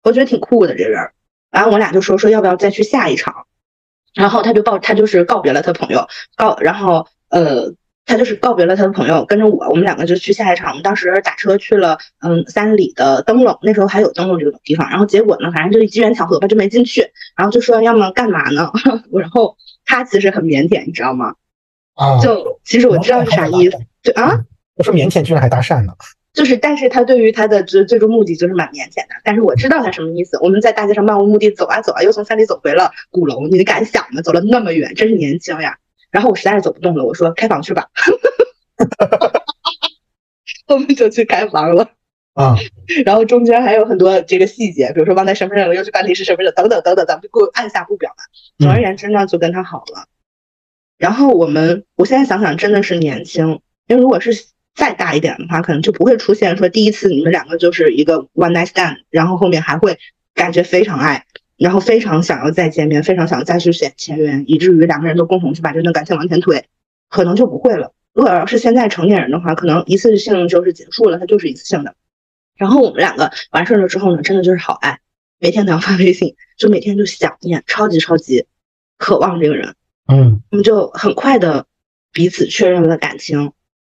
[0.03, 1.09] 我觉得挺酷的这人。
[1.49, 3.47] 然后我俩就说说要不要再去下一场。
[4.15, 7.73] 然后他就告他就是告别了他朋友，告然后呃
[8.05, 10.69] 他就是告别了他的朋友，跟着我，我们两个就去下一场。
[10.69, 14.89] 我们当时打车去了嗯三里的灯笼，那时候还有灯笼这个地方。
[14.89, 17.01] 然后结果呢，反正就是机缘巧合吧，就没进去。
[17.35, 18.71] 然后就说要么干嘛呢？
[19.19, 21.33] 然后他其实很腼腆，你知道吗？
[21.95, 24.39] 啊，就其实我知道是啥意思，就啊，
[24.75, 25.93] 我说腼腆居然还搭讪呢，
[26.35, 30.37] 就是，但是他对于他的最最终目的就是蛮腼腆的，但是我知道他什么意思。
[30.41, 34.21] 我们在大街上漫无目的走啊走啊，又从山里走回了鼓楼，你敢想吗？
[34.21, 35.77] 走了那么远，真是年轻呀。
[36.11, 37.87] 然后我实在是走不动了，我说开房去吧，
[40.67, 41.89] 我们就去开房了
[42.33, 42.55] 啊。
[43.05, 48.17] 然后中间还有很多这个细节，比如说忘带身份证了，又去办临时身份证，等等等等，咱们就给我按下不表了。
[48.59, 50.07] 总而言之呢，就跟他好了。
[50.97, 54.31] 然后我们，我现在想想真的是年轻，因为如果是
[54.75, 59.97] 再大一点的话，可能就不会出现说第一次你们两个就是一个 one night stand，然后后面还会
[60.33, 61.25] 感觉非常爱，
[61.57, 66.65] 然后非常想要再见面，非常想要再去写前缘，以至于两个人都共同去把这段感情往前推，
[67.09, 67.93] 可能就不会了。
[68.13, 71.95] 如果要是现在成年人的话，可能一次性就是结束了，它就是一次性的。
[72.57, 74.99] 然后我们两个完事儿了之后呢，真的就是好爱，
[75.39, 78.45] 每天都要发微信，就每天就想念，超级超级
[78.97, 79.75] 渴望这个人。
[80.07, 81.65] 嗯，我们就很快的
[82.13, 83.51] 彼此确认了感情，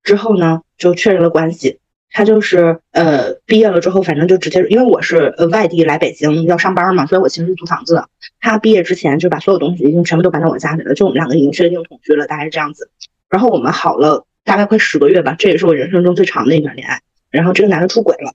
[0.07, 1.79] 之后呢就确认了关系。
[2.09, 8.07] 他就是呃毕业了之后，反正就直接，因为我是呃外地来北京要上班嘛，所以我其实是租房子的。
[8.39, 12.89] 他毕业之前就把所有东西已经全部都搬到我家里了，就我们两个已经确定同居了，大概是这样子。
[13.29, 17.01] 然后我们好了大概快十个月吧，这也是我人生中最长的一段恋爱。
[17.29, 18.31] 然后这个男的出轨了，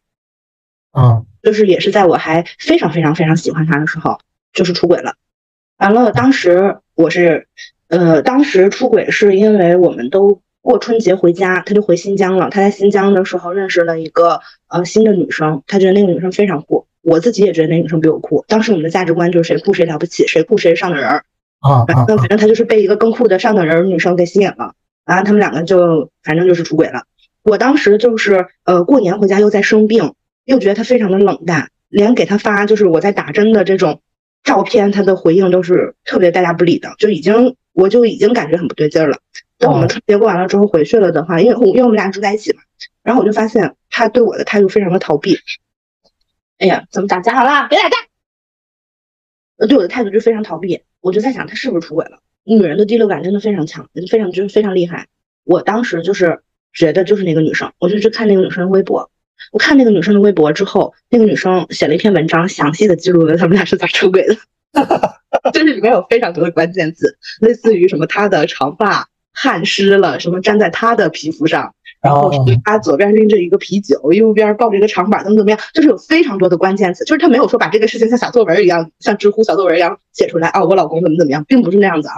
[0.91, 4.21] 啊，就是也是在我还非常非常非常喜欢他的时候，
[4.53, 5.15] 就是出轨了。
[5.79, 7.49] 完了，当时我是，
[7.89, 12.48] 呃，当时出轨是因为我们都过春节回家，他就回新疆了。
[12.48, 18.44] 他在新疆的时候认识了一个呃新的女生，他觉得那个女生非常酷，我自己也觉得那个女生比我酷。
[18.48, 21.25] 当时我们的价值观就是谁酷谁了不起，谁酷谁是上等人儿
[21.61, 21.85] 啊。
[21.92, 27.03] 反正反正他就是被一个更酷的上等人女生给吸引了，然后他们两个就反正就是出轨了。
[27.42, 34.01] 我当时就是呃过年回家又在生病，又觉得他非常的冷淡，连给他发就是我在打针的这种。
[34.44, 39.18] 照片他的回应都是特别大家不理的，就已经我就已经感觉很不对劲儿了。
[39.62, 42.62] 等我们春节过完了之后回去了的话，因为因为我们俩住在一起嘛，
[43.05, 45.38] 然后我就发现他对我的态度非常的逃避。
[46.59, 47.68] 哎呀，怎么打架了？
[47.68, 47.96] 别打架！
[49.59, 50.83] 呃，对我的态度就非常逃避。
[51.01, 52.18] 我就在想他是不是出轨了？
[52.42, 55.07] 女人的第六感真的非常强，非常就是非常厉害。
[55.44, 59.11] 我当时就是觉得就是那个女生，我就去看那个女生的微博。
[59.53, 64.37] 我看那个女生的微博之后，那个女生写了一篇文章，详细的记录了他们俩是咋出轨的，
[65.53, 72.31] 就是里面有非常多的关键字，类似于什么她的长发汗湿了，什么粘在他的皮肤上，然后
[72.64, 82.14] 他左边拎着一个啤酒，右边抱着一个长板，怎么怎么样，就是有非常多的关键词，就是他没有说把这个事情像小作文一样，像知乎小作文一样写出来啊，我老公怎么怎么样，并不是那样子啊，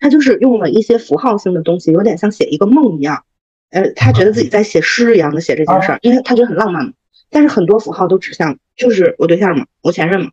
[0.00, 3.22] 他就是用了一些符号性的东西，有点像写一个梦一样。
[3.70, 6.92] 呃，他觉得自己在写诗一样的写这件事儿，因为他觉得很浪漫嘛。
[7.30, 10.30] 但是很多符号都指向就是我对象嘛，我前任嘛，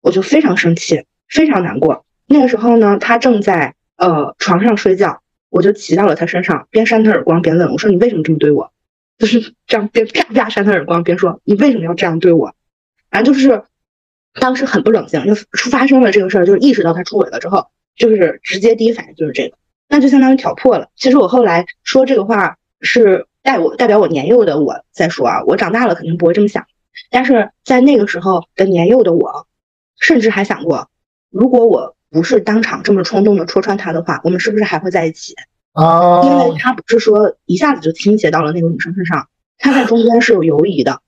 [0.00, 2.04] 我就非常生气，非常难过。
[2.26, 8.72] 那个时候呢，他正在呃床上睡觉，我就骑到了他身上，边扇他耳光边问我说：“你为什么这么对我？”
[9.18, 12.54] 就是这样边啪啪扇他耳光边说：“你为什么要这样对我？”
[13.10, 13.62] 反正就是
[14.34, 15.34] 当时很不冷静，就
[15.70, 19.56] 发生了这个事儿，就是意识到他出轨了之后，就是直接第一反应就是这个。
[19.88, 20.90] 那就相当于挑破了。
[20.96, 26.66] 其实我后来说这个话是代我代表我年幼的我在说啊，我长大了肯定不会这么想。
[27.10, 29.46] 但是在那个时候的年幼的我，
[29.98, 30.90] 甚至还想过，
[31.30, 35.34] 如果我不是当场这么冲动的戳穿他的话，我们是不是还会在一起？
[35.74, 41.00] 哦，因为他不是说一下子就倾斜到了那个女生身上，他在中间是有犹疑的，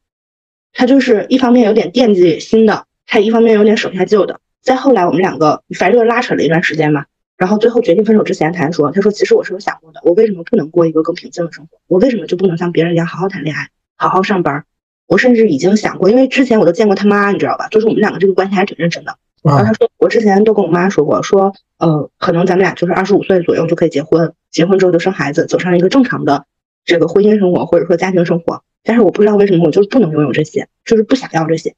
[0.74, 4.38] 他就是一方面有点惦记新的，他一方面有点手下旧的。
[4.60, 7.06] 再后来我们两个反正就拉扯了一段时间嘛，
[7.38, 11.78] 然后最后决定分手之前，他还说：“他说其实我是有想过的，我为什么不能过一个更平静的生活？
[11.86, 14.64] 我为什么就不能像别人一样好好谈恋爱，好好上班？
[15.06, 17.68] 我甚至已经想过，因为之前我都见过他妈，你知道吧？
[17.68, 19.16] 就是我们两个这个关系还挺认真的。
[19.42, 26.44] 然后他说，我之前都跟我妈说过，说呃，可能咱们俩就是二十五岁左右就可以结婚，结婚之后就生孩子，走上一个正常的
[26.84, 28.62] 这个婚姻生活或者说家庭生活。
[28.82, 31.74] 但是我不知道为什么我就是不能拥有这些，就是不想要这些。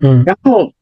[0.00, 0.72] 嗯，然后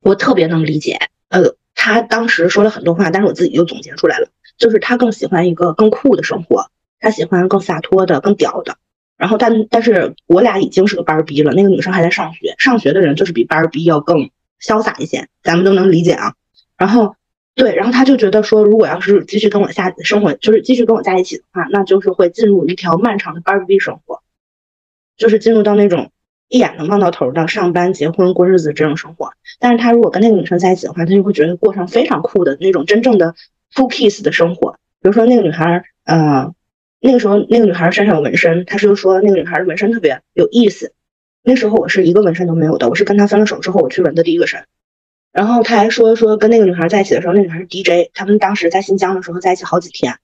[0.00, 0.98] 我特别能理解，
[1.28, 6.66] 呃，他当时说了很多话，但是我自己又总结出来了，就是他更喜欢一个更酷的生活，
[7.00, 8.76] 他喜欢更洒脱的、更屌的。
[9.16, 14.28] 然后但但是我俩已经是个班儿逼了，那个女生还在上学，上学的人就是比班儿逼要更。
[14.64, 16.34] 潇洒一些，咱们都能理解啊。
[16.78, 17.16] 然后，
[17.54, 24.22] 对，然后他就觉得说，如果要是继续跟我下生活，就是继续跟我在一起的话，那就是会进入一条漫长的班逼生活，
[25.16, 26.10] 就是进入到那种
[26.48, 29.34] 一眼能望到头的上班、结婚、过日子这种生活。
[29.60, 33.34] 但是他如果跟那个女生在一起的话，他就会觉得过上非常酷的那种真正的
[33.72, 34.72] full kiss 的生活。
[35.02, 36.52] 比如说那个女孩，呃，
[37.00, 40.92] 那个时候那个女孩身上有纹身，他是说那个女孩的纹身特别有意思。
[41.44, 44.64] 那时候我是一个纹身都没有的，我是跟他分了手之后我去纹的第一个身。
[45.30, 50.16] 然后他还说说跟那个女孩在一起的时候，那女孩是 DJ，他们当时在新疆的时候在一起好几天。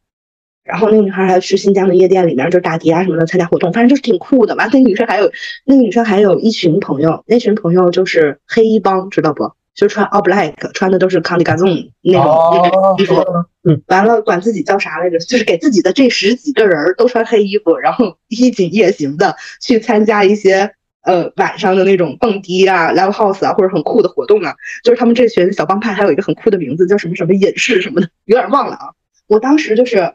[0.63, 4.67] 然后那个女孩还去新疆的夜店里面就打碟啊什么的参加活动，反正就是挺酷的吧。
[4.67, 5.31] 那个女生还有
[5.65, 9.51] 那个女生还有一群朋友，那群朋友就是黑衣帮，知道不？
[9.75, 13.25] 就穿 all black，穿的都是 Conde Garçon 那种衣服。
[13.65, 15.19] 嗯，完了管自己叫啥来着？
[15.19, 20.73] 就是给自己的这十几个人都穿黑衣服，然后衣锦夜行的去参加一些。
[21.03, 28.91] 呃，晚上的那种蹦迪啊，live house 啊，或者很酷的活动啊，就是他们这群小帮派还有一个很酷的名字，叫什么什么隐士什么的，有点忘了啊。
[29.27, 30.15] 我当时就是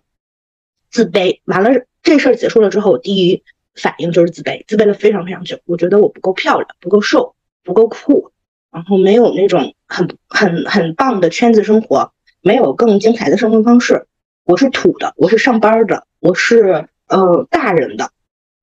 [0.92, 1.72] 自卑，完了
[2.04, 3.42] 这事儿结束了之后，我第一
[3.74, 5.60] 反应就是自卑，自卑了非常非常久。
[5.66, 8.32] 我觉得我不够漂亮，不够瘦，不够酷，
[8.72, 14.06] 然后没有那种很很很棒的圈子生活，没有更精彩的生活方式。
[14.44, 18.12] 我是土的，我是上班的，我是呃大人的。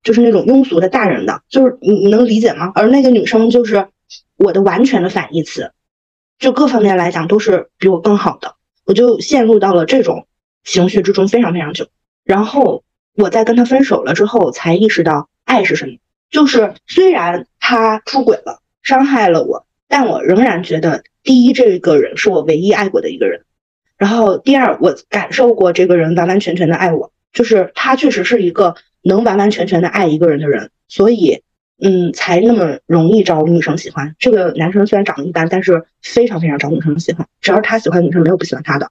[0.03, 2.73] 就是那种庸俗的大人的，就是你你能理解吗？
[2.75, 3.87] 而那个女生就是
[4.37, 5.71] 我的完全的反义词，
[6.41, 10.27] 就各方面来讲都是比我更好的，我就陷入到了这种
[10.65, 11.87] 情绪之中非常非常久。
[12.25, 12.83] 然后
[13.15, 15.93] 我在跟他分手了之后，才意识到爱是什么。
[16.31, 23.43] 就是虽然他出轨了，伤害了我，但我仍然觉得，第一，这个人是我唯一爱过的一个人；
[23.97, 28.75] 然后第二，我感受过这个人完完全全的爱我，就是他确实是一个。
[29.03, 31.43] 能完完全全的爱一个人的人，所以，
[31.81, 34.15] 嗯，才那么容易招女生喜欢。
[34.19, 37.27] 这个男生虽然长得一般，但是非常非常招女生喜欢。
[37.41, 38.91] 只要他喜欢女生，没有不喜欢他的，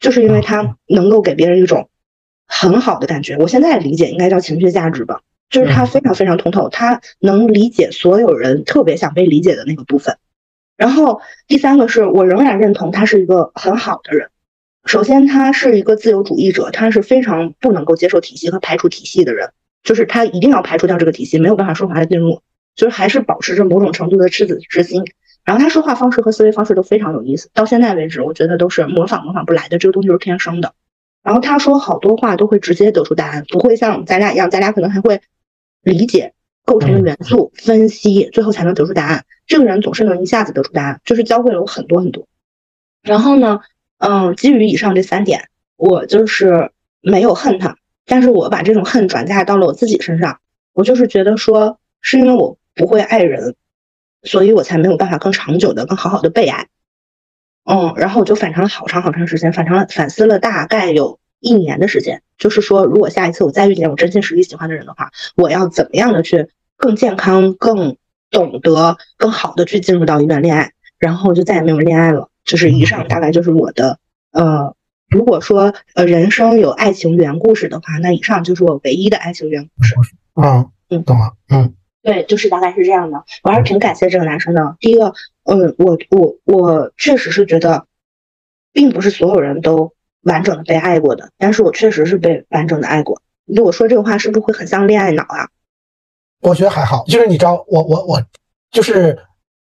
[0.00, 1.88] 就是因为他能够给别人一种
[2.46, 3.36] 很好的感觉。
[3.36, 10.16] 我现在理解应该叫情绪价值吧，就是他非常非常通透，他能理解所有人特别想被理解的那个部分。
[10.76, 14.30] 然后第三个是我仍然认同他是一个很好的人。
[14.84, 19.50] 首先，他是一个自由主义者，他是非常不能够接受体系和排除体系的人，
[19.82, 22.42] 就是他一定要排除掉这个体系，没有办法顺滑的进入，
[22.76, 25.02] 就是还是保持着某种程度的赤子之心。
[25.42, 30.74] 然后他说话方式和思维方式都非常有意思，到现在为止，我觉得都是模仿模仿不来的，这个东西是天生的。
[31.22, 35.22] 然后他说好多话都会直接得出答案，不会像咱俩一样，咱俩可能还会
[35.82, 36.34] 理解
[36.66, 39.24] 构成的元素，分析，最后才能得出答案。
[39.46, 42.26] 这个人总是能一下子得出答案，就是教会了我很多很多。
[43.02, 43.60] 然后呢？
[44.06, 50.40] 嗯，基于以上这三点，我就是没有恨他，但是我把这种恨转嫁到了我自己身上。
[50.74, 53.54] 我就是觉得说，是因为我不会爱人，
[54.22, 56.66] 所以我才没有办法更长久的、更好好的被爱。
[57.64, 62.20] 嗯，然后我就反常了好长好长时间，反常了反思了大概有一年的时间。
[62.36, 67.96] 就是说，如果下一次我再遇见我真心实意喜欢的人的话，我要怎么样的去更健康、更
[68.30, 72.28] 懂得、更好的去进入到一段恋爱，然后就再也没有恋爱了。
[72.44, 73.98] 就是以上大概就是我的，
[74.32, 74.74] 呃，
[75.08, 79.94] 如果说呃人生有爱情原故事的话，那以上就是我唯一的爱情原故事。
[80.34, 81.32] 嗯嗯，懂了。
[81.48, 83.24] 嗯，对，就是大概是这样的。
[83.42, 84.76] 我还是挺感谢这个男生的。
[84.80, 85.14] 第一个，
[85.44, 87.86] 嗯，我我我确实是觉得，
[88.72, 93.22] 并不是所有人都完整的被爱过的，但是我确实是被完整的爱过。
[93.46, 95.48] 如果说这个话是不是会很像恋爱脑啊？
[96.40, 98.22] 我觉得还好，就是你知道，我我我
[98.70, 99.18] 就是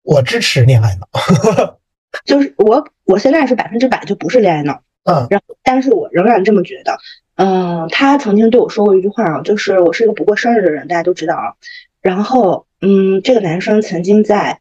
[0.04, 1.08] 我支持恋爱脑。
[2.26, 6.98] 就是我，我现在是百分之百就不是恋爱脑，嗯，然后，但是我仍然这么觉得，
[7.36, 11.54] 嗯，他曾经对我说过一句话啊，就是我是一个不过生日的人，大家都知道啊，
[12.02, 14.60] 然后，嗯，这个男生曾经在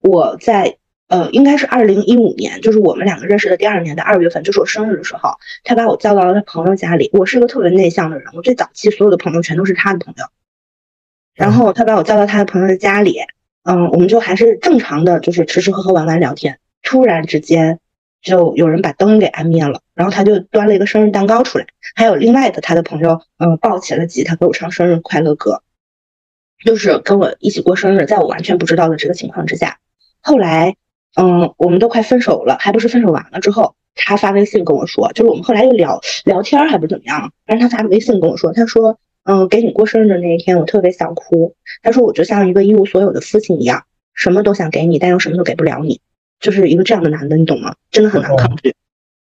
[0.00, 0.78] 我在
[1.08, 10.24] 呃，应该是二零一五年，就是我们两个认识的第二年的二月份，就是我生日的时候，他把我叫到了他朋友家里，我是一个特别内向的人，我最早期所有的朋友全都是他的朋友，
[11.34, 13.20] 然后他把我叫到他的朋友的家里。
[13.68, 16.60] 嗯，我们就还是正常的，就是吃吃喝喝玩玩聊天。
[16.86, 17.80] 突然之间，
[18.22, 21.66] 就有人把灯给按灭了，然后他就端了一个生日蛋糕出来，
[21.96, 25.62] 还有另外的他的朋友，嗯，抱起了吉他给我唱生日快乐歌，
[26.64, 29.78] 就是跟我一起过生日，在我完全不知道的这个情况之下，
[30.22, 30.76] 后来，
[31.16, 38.98] 嗯，我们都快分手了，还不是分手完了之后，他发微信跟我说，就是我们后来又聊聊天，还不怎么样，但是他发微信跟我说，他说。
[39.28, 41.56] 嗯，给你过生日的那一天，我特别想哭。
[41.82, 43.82] 他说，我就像一个一无所有的父亲一样，
[44.14, 46.00] 什么都想给你，但又什么都给不了你，
[46.40, 47.74] 就是一个这样的男的，你懂吗？
[47.90, 48.74] 真的很难抗拒。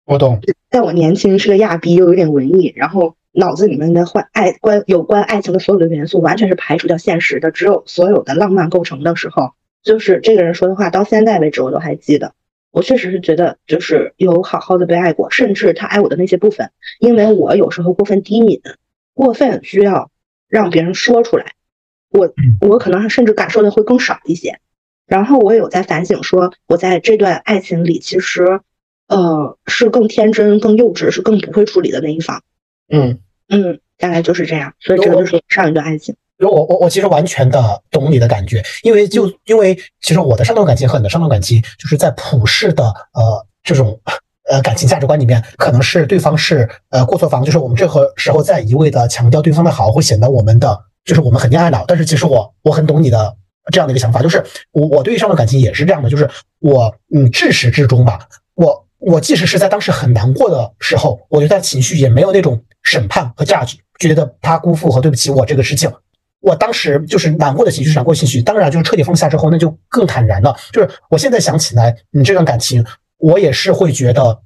[0.05, 0.41] 我懂。
[0.71, 9.53] 在我年轻，是个亚逼，又有点文艺，然后脑子里面的幻爱关有关爱情的所有的元素，完全是排除掉现实的，只有所有的浪漫构成的时候，
[9.83, 12.33] 就是这个人说的话，到现在为止我都还记得。
[12.71, 18.61] 我确实是觉得，就是有好好的被爱过，甚至他爱我的那些部分，因为我有时候过分低敏。
[19.13, 20.11] 过分需要
[20.49, 21.53] 让别人说出来，
[22.09, 24.59] 我我可能甚至感受的会更少一些。
[25.11, 28.61] 然后我有在反省，说我在这段爱情里其实，
[29.09, 32.41] 呃，是更天真、更幼稚，是更不会处理的那一方。
[32.89, 34.73] 嗯嗯，大概就是这样。
[34.81, 36.15] 所以这个就是上一段爱情。
[36.39, 44.01] 我我我其实完全的懂你的感觉，因为就因为其实我的上段感情和你的上段感情，就是在普世的呃这种。
[44.51, 51.85] 呃，感情价值观里面可能是对方是呃过错方，就是我们这个时候在一味的强调对方的好，会显得我们的就是我们很恋爱脑。
[51.87, 53.37] 但是其实我我很懂你的
[53.71, 54.43] 这样的一个想法，就是
[54.73, 58.19] 我我对上段感情也是这样的，就是我嗯至始至终吧，
[58.55, 65.91] 我我即使是在当时很难过的时候，我对他的情绪也没有那种审判和价值，觉得他辜负和对不起我这个事情。
[66.41, 70.57] 我当时就是难过的情绪，难过情绪，当然就是彻底放下之后，那就更坦然了。
[70.73, 72.85] 就是我现在想起来，你这段感情。
[73.23, 74.41] 我也是会觉得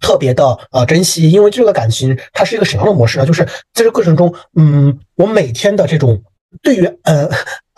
[0.00, 3.24] 特别的呃珍惜，因为这个感情它是一个什么样的模式呢？
[3.24, 6.20] 就是在这过程中，嗯，我每天的这种
[6.60, 7.30] 对于呃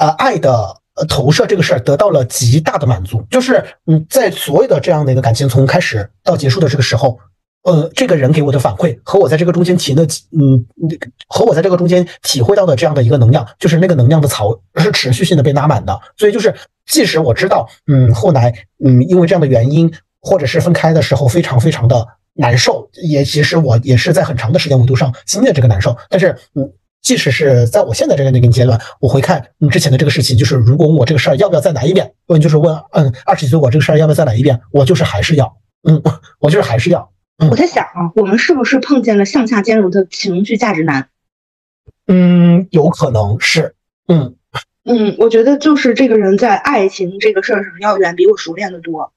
[0.02, 0.76] 呃爱的
[1.08, 3.24] 投射这个事儿得到了极大的满足。
[3.30, 7.18] 就是嗯，在所有的这样的一个感情从开始到结束的这个时候，
[7.62, 10.02] 呃，这个人给我的反馈和我在这个中间体的
[10.38, 10.66] 嗯
[11.28, 16.00] 和我在这个中间体会到的这样的一个能量，就是那个能量的槽是持续性的被拉满的。
[16.16, 16.52] 所以就是
[16.86, 18.52] 即使我知道嗯后来
[18.84, 19.92] 嗯因为这样的原因。
[20.24, 25.96] 或者是分开的时候非常非常的难受，也其实我也是在很长的时间维度上经历了这个难受。
[26.08, 26.72] 但是，嗯，
[27.02, 36.00] 即使是在我现在这个那个阶段，我回看嗯之前的这个事情，就是如果问我这个事儿要不要再来一遍，问就是问嗯二十几岁我这个事儿要不要再来一遍，我就是还是要，嗯，
[36.38, 37.10] 我就是还是要。
[37.50, 41.08] 我在想啊，我们是不是碰见了向下兼容的情绪价值男？
[42.06, 43.74] 嗯，有可能是，
[44.06, 44.36] 嗯
[44.84, 49.12] 嗯，我觉得就是这个人在爱情这个事儿上要远比我熟练的多，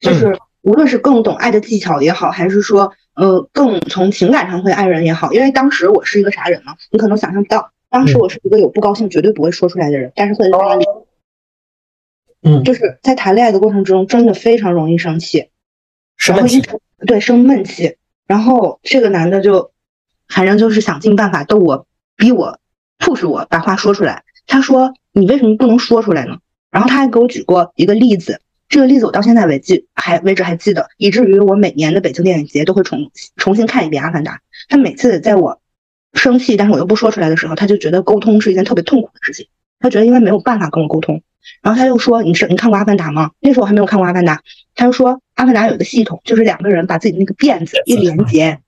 [0.00, 0.38] 就是。
[0.62, 6.72] 无论是更懂爱的技巧也好，还是说，呃，更从情感上会爱人也好，因为当时我是一个啥人呢？
[6.90, 10.86] 你可能想象不到，当时我是一个有不高兴绝对不会说出来的人，但是会在家里，
[12.40, 15.50] 嗯，就是在谈恋爱的过程中，真的非常容易生气，
[16.16, 16.62] 生闷气，
[17.06, 17.98] 对，生闷气。
[18.26, 19.70] 然后这个男的就，
[20.26, 22.58] 反正就是想尽办法逗我，逼我，
[23.00, 24.24] 促使我把话说出来。
[24.46, 26.38] 他说：“你为什么不能说出来呢？”
[26.72, 28.40] 然后他还给我举过一个例子。
[28.70, 34.36] 这个例子我到现在为记还为止还记得，以至于我每年的北京电影节都会重重新看一遍《阿凡达》。
[34.68, 35.60] 他每次在我
[36.14, 39.48] 生气，但是我又不说出来的时候，他就觉得沟通是一件特别痛苦的事情。
[39.80, 41.20] 他觉得因为没有办法跟我沟通，
[41.62, 44.36] 然后他又说：“你是你看过《阿凡达》吗？”那时候我还没有看过《阿凡达》，
[44.76, 48.60] 他就说：“阿凡达有一个系统，就是两个人把自己的那个辫子一连接，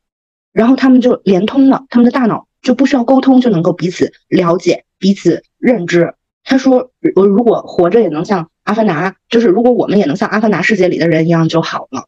[0.52, 12.06] 然后他们就连通了，他们的大脑就不需要沟通就能够彼此了解、彼此认知。”他说：“我如果活着也能像阿凡达，就是如果我们也能像阿凡达世界里的人一样就好了，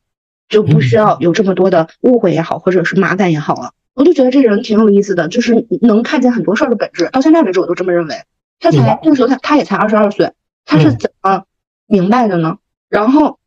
[0.48, 7.08] 就不需要有这么多的误会也好，或者是麻烦也好了。”我就觉得这人挺有意思的，就是能看见很多事儿的本质。
[7.12, 8.16] 到现在为止，我都这么认为。
[8.58, 10.32] 他才那个时候，他他也才二十二岁，
[10.64, 11.44] 他是怎么
[11.86, 12.58] 明白的呢？
[12.88, 13.38] 然后，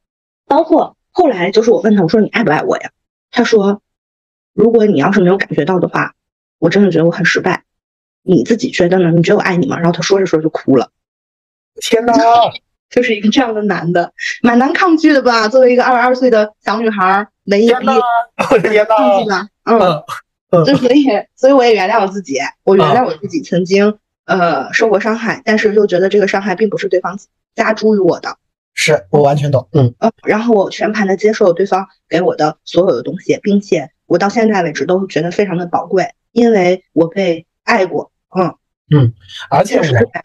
[0.46, 2.92] 包括后来，就是我问他，我说你爱不爱我呀？
[3.30, 3.82] 他说
[4.56, 6.14] ：“如果你要是没有感觉到的话，
[6.60, 7.64] 我真的觉得我很失败。”
[8.24, 9.12] 你自己觉得呢？
[9.12, 9.78] 你觉得我爱你吗？
[9.78, 10.92] 然后他说着说着就哭了。
[11.82, 12.14] 天哪，
[12.90, 14.12] 就是一个这样的男的，
[14.42, 15.48] 蛮难抗拒的吧？
[15.48, 19.48] 作为一个二十二岁的小女孩，文艺毕业，天 抗拒吧？
[20.50, 27.20] 嗯，就所以，所以我也原谅我自己，我原谅我自己曾经呃受过伤害，但是又觉得这个伤害并不是对方
[27.56, 28.38] 加诸于我的。
[28.74, 38.12] 是我完全懂，嗯呃，然后我全盘的接受对方给我的所有的东西，并且我到现在为止都觉得非常的宝贵，因为我被爱过。
[38.38, 38.56] 嗯
[38.96, 39.14] 嗯，
[39.50, 39.80] 而且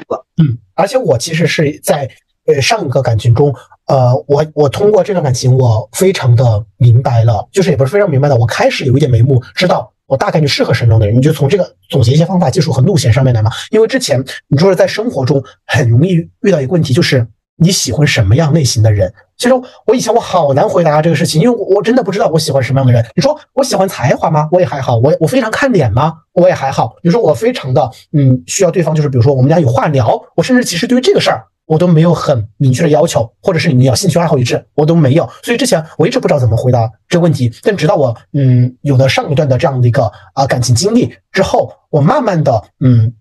[0.06, 2.08] 我嗯，而且我其实是在
[2.46, 3.54] 呃上一个感情中，
[3.86, 11.16] 呃，我我通过这段感情，我非常的明白了，就是也不是非常明白的，我开始有一点眉目，知道我大概率适合什么样的人？
[11.16, 13.50] 你就从这个总结一些方法、技术和路线上面来嘛。
[13.70, 17.26] 因为之前你说是在生活中很容易遇到一个问题，就是
[17.56, 19.12] 你喜欢什么样类型的人。
[19.38, 19.54] 其实
[19.86, 23.04] 我以前我好难回答这个事情，因为我我真的不知道我喜欢什么样的人。
[23.16, 24.48] 你说我喜欢才华吗？
[24.52, 24.98] 我也还好。
[24.98, 26.12] 我我非常看脸吗？
[26.32, 26.94] 我也还好。
[27.02, 31.46] 你说我非常的嗯需要对方，就是比如说我们俩有话聊，我甚至其实对于这个事儿。
[31.66, 37.50] 我都没有很明确的要求，或者是你们要兴趣爱好一致，我都没有，所以之前我一直不知道怎么回答这个问题。
[37.62, 43.14] 但直到我嗯有了上一段的这样的一个啊感情经历之后，我慢慢的嗯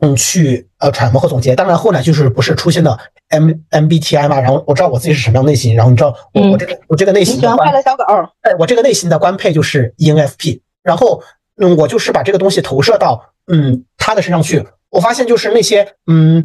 [0.00, 1.54] 嗯去呃揣摩和总结。
[1.54, 8.02] 当然后来就是不是出现了 M MBTI 嘛，然后我知道我自己是什么样类型，然后你知道我我这个我这个类型喜欢快乐小狗，
[8.42, 11.22] 哎，我这个类型的官配就是 ENFP，然后
[11.56, 16.44] 嗯我就是把这个东西投射到嗯他的身上去，我发现就是那些嗯。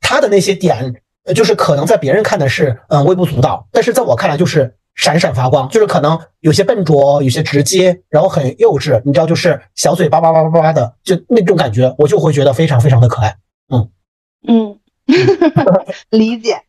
[0.00, 0.94] 他的那些点，
[1.34, 13.36] 就是可能在别人看的是，嗯，微不足道，但是在我看来就是闪闪发光，就是可能有些笨拙，有些直接，然后很幼稚，你知道，就是小嘴巴叭叭叭叭的，就那种感觉，我就会觉得非常非常的可爱。
[13.70, 13.90] 嗯
[14.46, 14.78] 嗯，
[16.10, 16.60] 理解。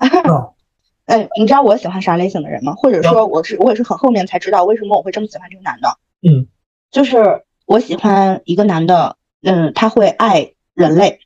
[1.05, 2.73] 哎，你知道我喜欢啥类型的人吗？
[2.75, 5.97] 或者说，我是我也是很后面才知道为什么我会这么喜欢这个男的。
[6.21, 6.45] 嗯，
[6.91, 11.19] 就是我喜欢一个男的，嗯，他会爱人类。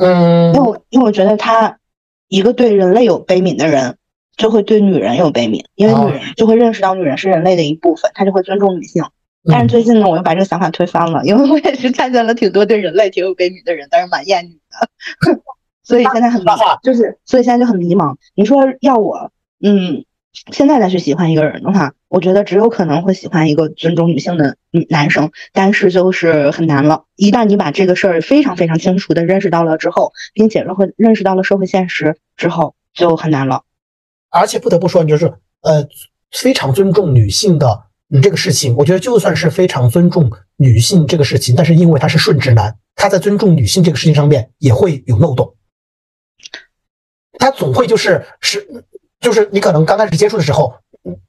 [0.00, 1.78] 嗯，因为因为我觉得他
[2.28, 3.96] 一个对人类有悲悯的人，
[4.36, 9.04] 就会对女人有悲悯，因为女人就会认识到女人是人类的一部分，他就会尊重女性。
[9.44, 15.40] 但是最近呢，我又把这个想法推翻了，因为我也是看见了挺多对人类挺有悲悯的人，但是蛮厌女的，
[15.84, 16.50] 所以现在很迷，
[16.82, 18.16] 就是所以现在就很迷茫。
[18.34, 19.30] 你说要我，
[19.62, 20.04] 嗯。
[20.32, 24.56] 现在再去喜欢一个人的话，我觉得只有可能会喜欢一个尊重女性的
[24.88, 27.04] 男生，但是就是很难了。
[27.16, 33.64] 一旦你把这个事儿非常非常清楚的认识到了之后，并且认会认识到了社会现实之后，就很难了。
[34.30, 35.26] 而且不得不说，你就是
[35.62, 35.86] 呃
[36.30, 45.56] 非常尊重女性的你这个事情，我觉得就算是非常尊重女性这个事情，但是因为他是顺直男，他在尊重女性这个事情上面也会有漏洞，
[47.32, 48.84] 他总会就是是。
[49.20, 50.74] 就是你可能刚开始接触的时候，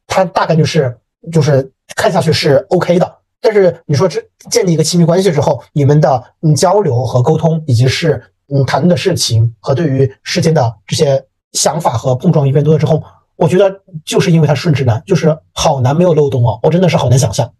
[0.07, 0.97] 他大概率是
[1.31, 13.03] 就是看下去是 OK 的，但是你说这建立一个亲密关系之后，你们的嗯交流和沟通，以及是嗯谈论的事情和对于世间的这些想法和碰撞一变多了之后，
[13.35, 17.53] 我觉得就是因为他顺直男，就是好难没有漏洞哦，我真的是好难想象。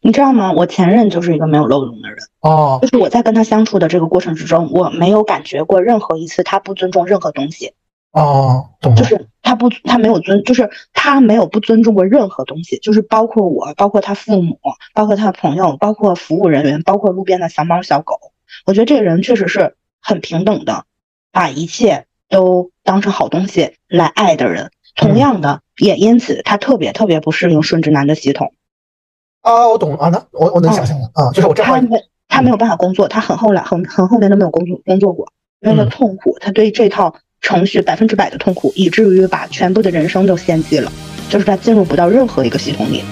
[0.00, 0.52] 你知道吗？
[0.52, 7.74] 我前任就是一个没有漏洞的人哦，就是我在跟他相处的这个过程之中，我没有感觉过任何一次他不尊重任何东西。
[8.12, 8.96] 哦，懂了。
[8.96, 14.58] 就是他不，他没有尊，就是他没有不尊重过任何东西，就是包括我，包括他父母，
[14.94, 18.16] 包括他的朋友，包括服务人员，包括路边的小猫小狗。
[18.66, 20.84] 我觉得这个人确实是很平等的，
[21.30, 24.72] 把一切都当成好东西来爱的人。
[24.96, 28.52] 同样的，也因此他特别特别不适应顺直男的系统。
[29.40, 31.96] 啊，我懂了啊，那我我能想象了啊，就是我这他没
[32.26, 37.14] 他没有办法工作，他很后来很很后面都没有工作工作过，因为他痛苦，他对这套。
[37.40, 40.92] 程序百分之百的痛苦，以至于把全部的人生都献祭了，
[41.28, 43.02] 就是他进入不到任何一个系统里。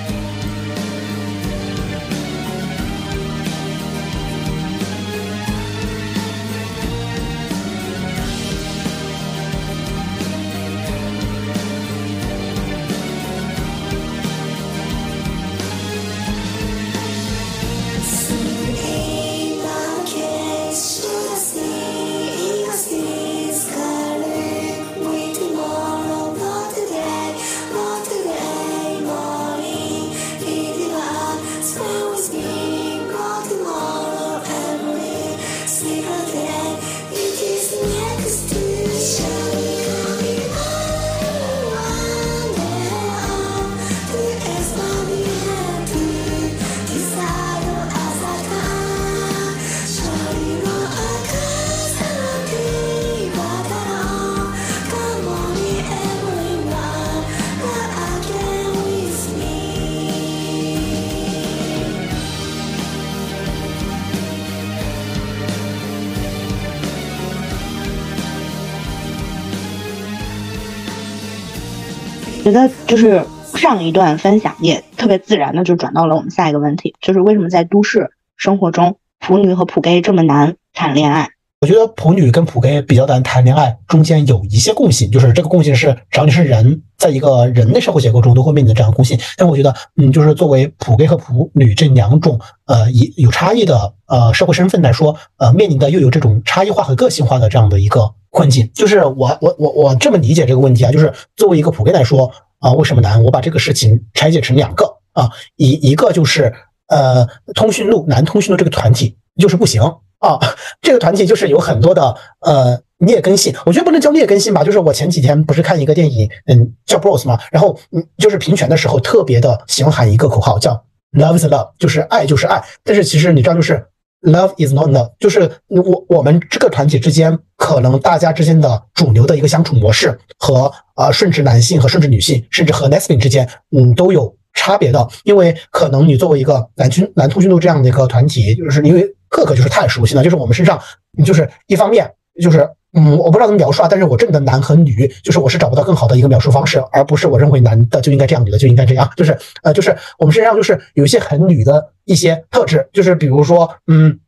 [72.89, 73.23] 就是
[73.55, 81.29] 上一段分享也特别自然的就转到了我们下一个问题，就是为什么在都市生活中普女和普 gay 这么难谈恋爱？
[81.61, 89.19] 我觉得普女跟普 gay 比较难谈恋爱，中间有一些共性，就是这个共性是只要你是人，在一个人类社会结构中都会面临的这样共性。
[89.37, 98.15] 但我觉得，嗯，就是作为普 gay 和普女这两种呃有有差异的呃社会身份来说，呃面临的又有这种差异化和个性化的这样的一个。
[98.31, 102.31] 困境就是我我我我这么理解这个问题啊，就是作为一个普 gay 来说
[102.61, 103.23] 啊，为什么难？
[103.23, 106.53] 我把这个事情拆解成两个啊，一一个就是
[106.89, 109.83] 呃通讯录男通讯录这个团体就是不行
[110.19, 110.39] 啊，
[110.81, 123.87] 这个团体就是有很多的呃劣根性，我觉得不能叫劣根性吧，就是我前几天不是看一个电影，嗯，叫 Bros 嘛，然后嗯就是平权的时候特别的喜欢喊一个口号叫 Love is love，就是爱就是爱，但是其实你知道就是。
[124.23, 127.39] Love is not love，就是我我们这个团体之间，
[127.69, 133.47] 可能大家之间的主流的一个相处模式和呃顺直男性和顺直女性，甚至和 Lesbian 之间，
[133.77, 135.07] 嗯，都有差别的。
[135.25, 140.81] 因为可能你作为一个男军男通讯录这样的一个团体，就是因为各个就是太熟悉了，就是我们身上，
[141.13, 142.11] 你就是一方面
[142.41, 142.67] 就是。
[142.95, 154.19] 嗯，我不知道怎么描述啊，但是我认的男和女，就是我是找不到更好的一个描述方式，而不是我认为男的就应该这样，女的就应该这样，就是呃，就是我们身上就是有一些很女的一些特质，就是比如说，嗯，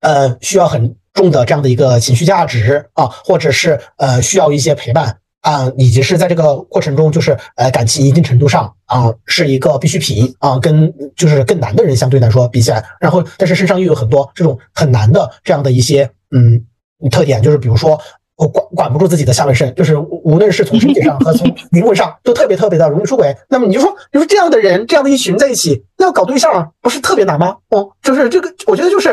[0.00, 16.66] 呃，需要很重的这样的一个情绪价值啊，或者是呃需要一些陪伴啊，以及是在这个过程中，就是呃感情一定程度上啊是一个必需品啊，跟就是更难的人相对来说比起来，然后但是身上又有很多这种很难的这样的一些嗯。
[17.10, 18.00] 特点就是，比如说
[18.36, 23.32] 我管管不住自己的下半身，就是无论是从身体上和从 灵魂上，都特别特别的容易出轨。
[23.48, 27.56] 那么你就说，你说这样的人，这样的一群在一起，那要搞对象啊，不是特别难吗？
[27.70, 29.10] 哦，就是这个，我觉得就是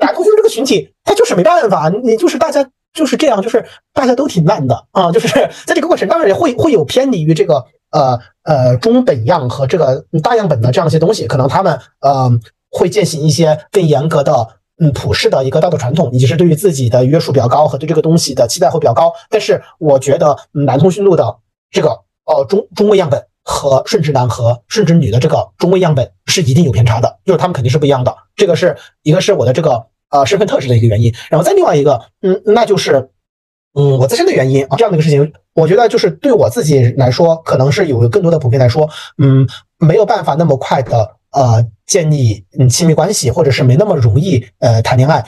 [0.00, 2.62] 男同学这个群体，他就是没办法，你就是大家
[2.92, 3.64] 就是这样，就是
[3.94, 5.28] 大家都挺烂的啊，就是
[5.64, 12.30] 在这个过程当然也会会有偏离于这个呃呃中本样和这个大样本的这样一些东西，可能他们呃
[12.70, 14.57] 会践行一些更严格的。
[14.80, 19.12] 嗯，普世的一个道德传统，以及是对于自己的约束比较高和对这个东西的期待会比较高。
[19.28, 21.38] 但是我觉得男通讯录的
[21.70, 21.88] 这个
[22.26, 28.14] 呃中中位样本和顺直男和顺直女的这个中位样本是一定有偏差的，就是他们肯定是不一样的。
[28.36, 33.10] 这个是一个是我的这个呃身份特质的一个原因，然后再另外一个，嗯，那就是
[33.74, 39.48] 嗯我自身的原因啊，这样的一个事情，我觉得就是对我自己来说，可能是有更多的普遍来说，嗯，
[39.78, 41.16] 没有办法那么快的。
[41.32, 45.24] 呃，建立嗯亲密关系，或者是没那么容易呃谈恋爱，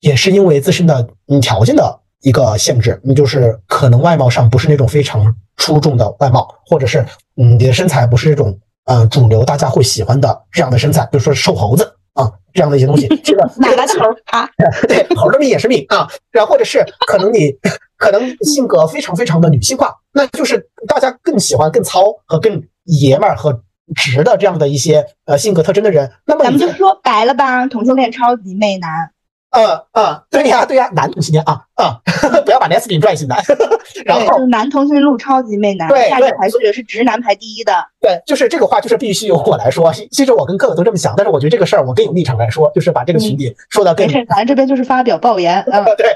[0.00, 3.00] 也是因为自身的嗯条件的一个限制。
[3.04, 6.98] 你就是可能外貌上不是那种非常出众的外貌，或者是
[7.36, 11.84] 嗯你的身材不是那种呃主流大家会喜欢的这样的身材，比如说瘦猴子
[12.14, 13.06] 啊这样的一些东西。
[13.22, 14.48] 这个哪来的猴啊？
[14.88, 16.08] 对，猴的命也是命啊。
[16.32, 17.52] 然后或者是可能你
[17.96, 23.62] 可能性格非常非常的女性化，那就是大家更喜欢更糙和更爷们儿和。
[23.94, 29.10] 直的这样的一些呃性格特征的人，那么咱们就说白了吧，同性恋超级媚男。
[29.50, 32.00] 呃呃，对呀对呀，男同性恋啊啊，
[32.44, 33.42] 不要把 lesbian 拽进来。
[34.04, 37.72] 然后男同性恋超级媚男，对下排序是直男排第一的。
[38.00, 39.90] 对，就是这个话就是必须由我来说。
[40.10, 44.06] 其实我跟哥哥都这么想，但是我觉得这个事儿我更有立场来说，就是把这个群体说的更。
[44.26, 45.62] 咱这边就是发表爆言。
[45.72, 46.06] 啊，对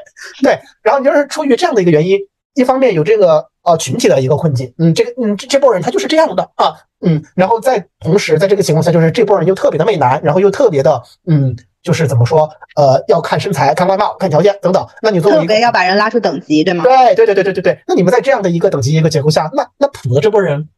[0.42, 2.18] 对，然后你就是出于这样的一个原因。
[2.54, 14.86] 一方面有这个呃群体的一个困境，嗯，这个嗯这这波人他就是这样的啊，嗯，然后在同时在这个情况下，就是这波人又特别的媚男，然后又特别的嗯，就是怎么说呃要看身材、看外貌、看条件等等。
[15.02, 16.84] 那你作为特别要把人拉出等级，对吗？
[16.84, 17.82] 对对对对对对对。
[17.86, 20.68] 那你们在这样的一个等级一个结构下，那那普的这波人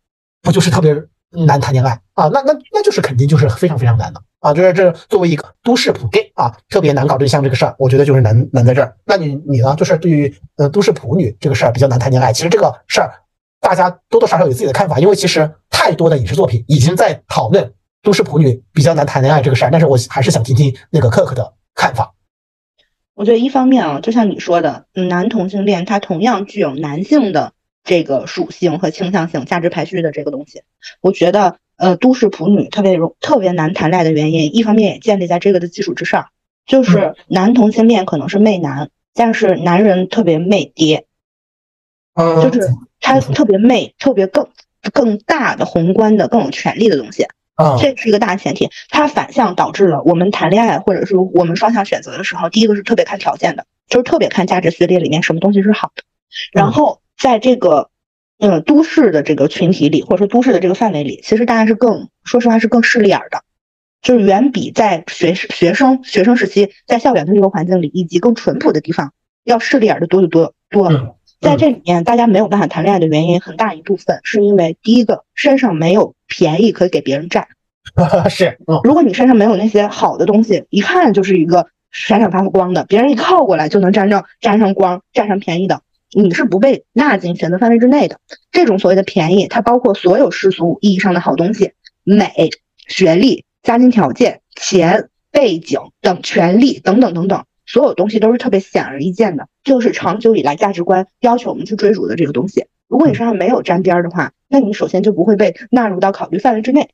[0.43, 0.95] 不就是特别
[1.47, 2.29] 难谈恋爱啊？
[2.33, 4.21] 那那那就是肯定就是非常非常难的。
[4.41, 8.97] 啊，就是这作为一个都市普 gay 啊，特别难搞对象这个事儿，我觉得就是难难在这儿。
[9.05, 9.75] 那你你呢？
[9.77, 12.33] 就是对于呃都市普女这个事儿比较难谈恋爱。
[12.33, 13.11] 其实这个事儿
[13.61, 15.49] 大家多多少少有自己的看法，因为其实
[15.83, 19.71] 太多的影视作品已经在讨论都市普女比较难谈恋爱这个事儿。
[19.73, 22.15] 但是我还是想听听那个克克的看法。
[23.15, 27.53] 我觉得一方面啊，就像你说的，男同性恋他同样具有男性的
[27.83, 30.63] 这个属性和倾向性、价值排序的这个东西。
[31.01, 31.57] 我觉得。
[31.77, 36.29] 呃，都市普女特别容特别难谈恋爱的原因，一方面也建立在这个的基础之上，
[36.65, 41.07] 就是男同性恋可能是媚男，但是男人特别媚爹，
[42.15, 42.71] 就是
[43.01, 44.47] 他特别媚，特别更
[44.91, 47.27] 更大的宏观的更有权利的东西，
[47.79, 48.71] 这是一个大前提。
[48.89, 56.03] 它反向导致了我们谈恋爱或者是我们双向选择的时候，第一个是特别看条件的，就是特别看价值序列里面什么东西是好的，
[56.53, 57.89] 然后在这个。
[58.45, 63.45] 嗯，都市的这个群体里，或者说都市的这个范围里，其实大家是更，说实话是更势利眼的，
[64.03, 69.13] 就是远比在学学生学生时期在校园的这个环境里，以及更淳朴的地方
[69.45, 71.15] 要势利眼的多得多多了。
[71.43, 77.49] 在这里面，大家没有办法谈恋爱的原因，很大一部分是因为第一个身上没有便宜可以给别人占。
[78.31, 85.83] 是，如果你身上没有那些好的东西，一看就是一个闪闪发光的，别人一靠过来就能沾上沾上光、占上便宜的。
[86.15, 88.21] 你是不被纳进选择范围之内的。
[88.53, 91.73] 这种所谓的便宜，它包括所有世俗意义上的好东西，
[92.05, 92.51] 美、
[92.87, 102.67] 学历、家庭条件、钱、背景等权利等等等等，所有东西都是特别显而易见的，就是长久以来价值观要求我们去追逐的这个东西。
[102.87, 106.91] 如果你身上没有沾边儿的话，那你首先就不会被纳入到考虑范围之内。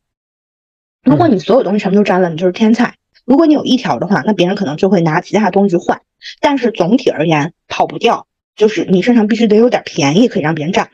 [1.03, 2.93] 如果你所有东西全部都沾了，你就是天才；
[3.25, 6.01] 如果你有一条的话，那别人可能就会拿其他东西去换。
[6.41, 10.91] 但是总体而言，跑不掉，就是你身上必须得有点便宜可以让别人占。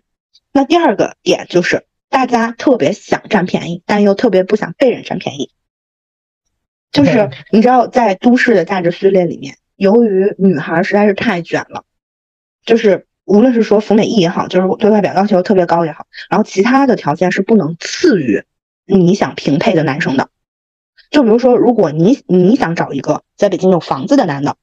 [0.51, 5.51] 那第二个点就是大家特别想占便宜，但又特别不想被人占便宜。
[6.91, 11.85] 就是你知道，在都市的价值序列里面，由于女孩实在是太卷了，
[12.65, 18.43] 就是无论是说服美意也好，就是对外表要求特别高也好，然后其他的条件是不能次于
[18.87, 20.29] 你想平配的男生的。
[21.11, 24.57] 就比如说，如果你你想找一个在北京有房子的男的。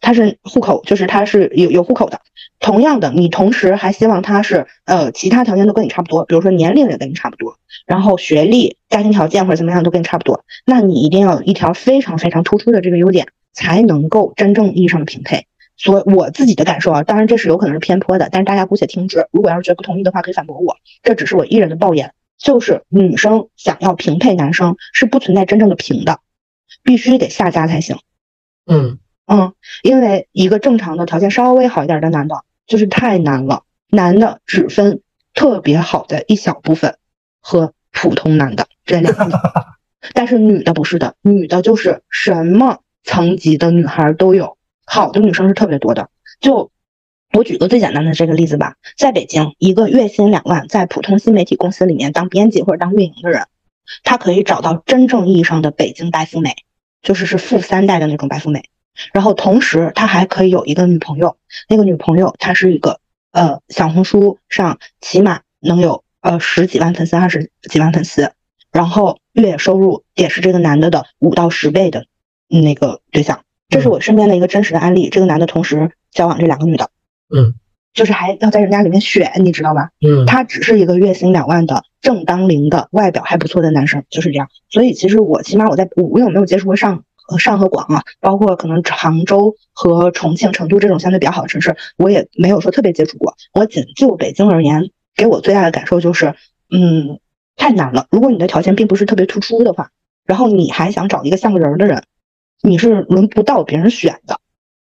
[0.00, 2.20] 他是户口，就是他是有有户口的。
[2.60, 13.26] 同样的，你同时还希望他是呃其他条件都跟你差不多，比如说年龄也跟你差不多，然后学历、家庭条件或者怎么样都跟你差不多，那你一定要有一条非常非常突出的这个优点，
[13.58, 15.48] 才能够真正意义上的平配。
[15.76, 19.26] 所以我自己的感受啊，当然这是有可能是偏颇的，但是大家姑且听之。
[19.32, 20.76] 如果要是觉得不同意的话，可以反驳我。
[21.02, 26.20] 这只是我一人的抱怨，就是女生想要平配男生是不存在真正的平的，
[26.84, 27.98] 必须得下家才行。
[28.66, 29.00] 嗯。
[29.30, 29.52] 嗯，
[29.82, 33.64] 因为一个正常的条件稍微好一点的男的，就是太难了。
[33.90, 35.02] 男的只分
[35.34, 36.96] 特别好的一小部分
[37.40, 39.38] 和普通男的这两个，
[40.14, 46.10] 但是女的不是的，女的就是什么层级的女孩都有，好的女生是特别多的。
[46.40, 46.70] 就
[47.32, 53.46] 我举个最简单的这个例子吧，在北京，一个月薪两万，在普通新媒体公司里面当编辑或者当运营的人，
[54.04, 56.54] 他可以找到真正意义上的北京白富美，
[57.00, 58.64] 就是是富三代的那种白富美。
[59.14, 63.00] 然后同时，他还可以有一个女朋友，那个女朋友她是一个
[63.32, 68.32] 呃小红书上起码能有呃十几万粉丝，二十几万粉丝，
[68.70, 72.06] 然后月收入也是这个男的的五到十倍的
[72.48, 73.40] 那个对象。
[73.68, 75.08] 这是我身边的一个真实的案例。
[75.08, 76.90] 这个男的同时交往这两个女的，
[77.34, 77.54] 嗯，
[77.92, 79.90] 就是还要在人家里面选，你知道吧？
[80.00, 84.48] 嗯，他只是一个月薪两万的正当龄的外表还不错的男生，就是这样。
[84.70, 87.04] 所以其实我起码我在我有没有接触过上？
[87.30, 93.34] 呃，上和广啊，包括可能杭州和重庆、成都这种相对比较好的城市，我也没有说特别接触过。
[93.52, 96.34] 我仅就北京而言，给我最大的感受就是，
[96.70, 97.20] 嗯，
[97.54, 98.06] 太难了。
[98.10, 99.90] 如果你的条件并不是特别突出的话，
[100.24, 102.02] 然后你还想找一个像个人的人，
[102.62, 104.40] 你是轮不到别人选的。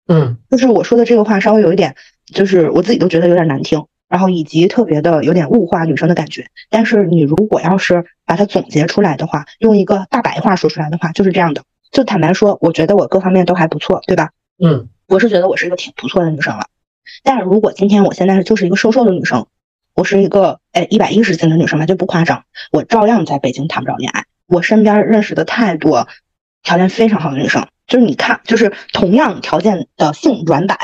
[0.07, 1.97] 嗯，就是我说的这个话稍微有一点，
[2.27, 6.47] 就是我自己都觉得有点难听，然后以及特别的有点物化女生的感觉。
[6.71, 11.63] 但是你如果要是把它总结出来的话，用一个大白话说出来的话，就是这样的。
[11.91, 14.31] 就坦白说，我觉得我各方面都还不错，对吧？
[14.63, 16.67] 嗯，我是觉得我是一个挺不错的女生了。
[17.23, 19.47] 但是如果今天我现在就是一个瘦瘦的女生，
[19.95, 24.25] 我是一个哎一百一十斤的女生吧，就不夸张，我照样在北京谈不着恋爱。
[24.47, 26.07] 我身边认识的太多
[26.65, 30.77] 条件非常好的女生，就是你看，就是同样条件的性软板，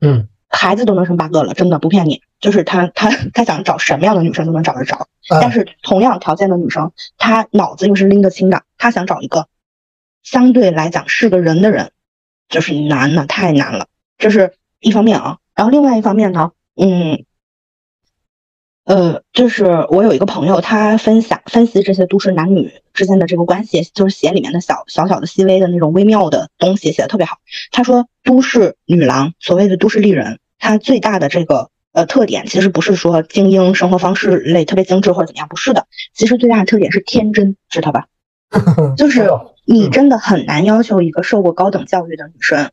[0.00, 2.22] 嗯，孩子都能生八个了，真的不骗你。
[2.40, 5.08] 就是他他他想找什么样的女生都能找得着，
[5.40, 9.48] 但是同样条件的女生，她脑子又是拎得清的，她想找一个。
[10.22, 11.90] 相对来讲是个人的人，
[12.48, 15.38] 就是难呐，太难了，这是一方面啊。
[15.56, 17.24] 然后另外一方面呢，嗯，
[18.88, 27.36] 呃，就是我有一个朋友，他分享分析这些都市男女之间的这个关系，就是写里面的小小小的细微的那种微妙的东西，写的特别好。
[27.70, 38.06] 他说，都市女郎，所谓的都市丽人，她最大的这个呃特点，其实不是说精英生活方式类特别精致或者怎么样，不是的，其实最大的特点是天真，知道吧？
[38.96, 39.30] 就是。
[39.70, 42.70] 你真的很难要求一个受过高等教育的女生，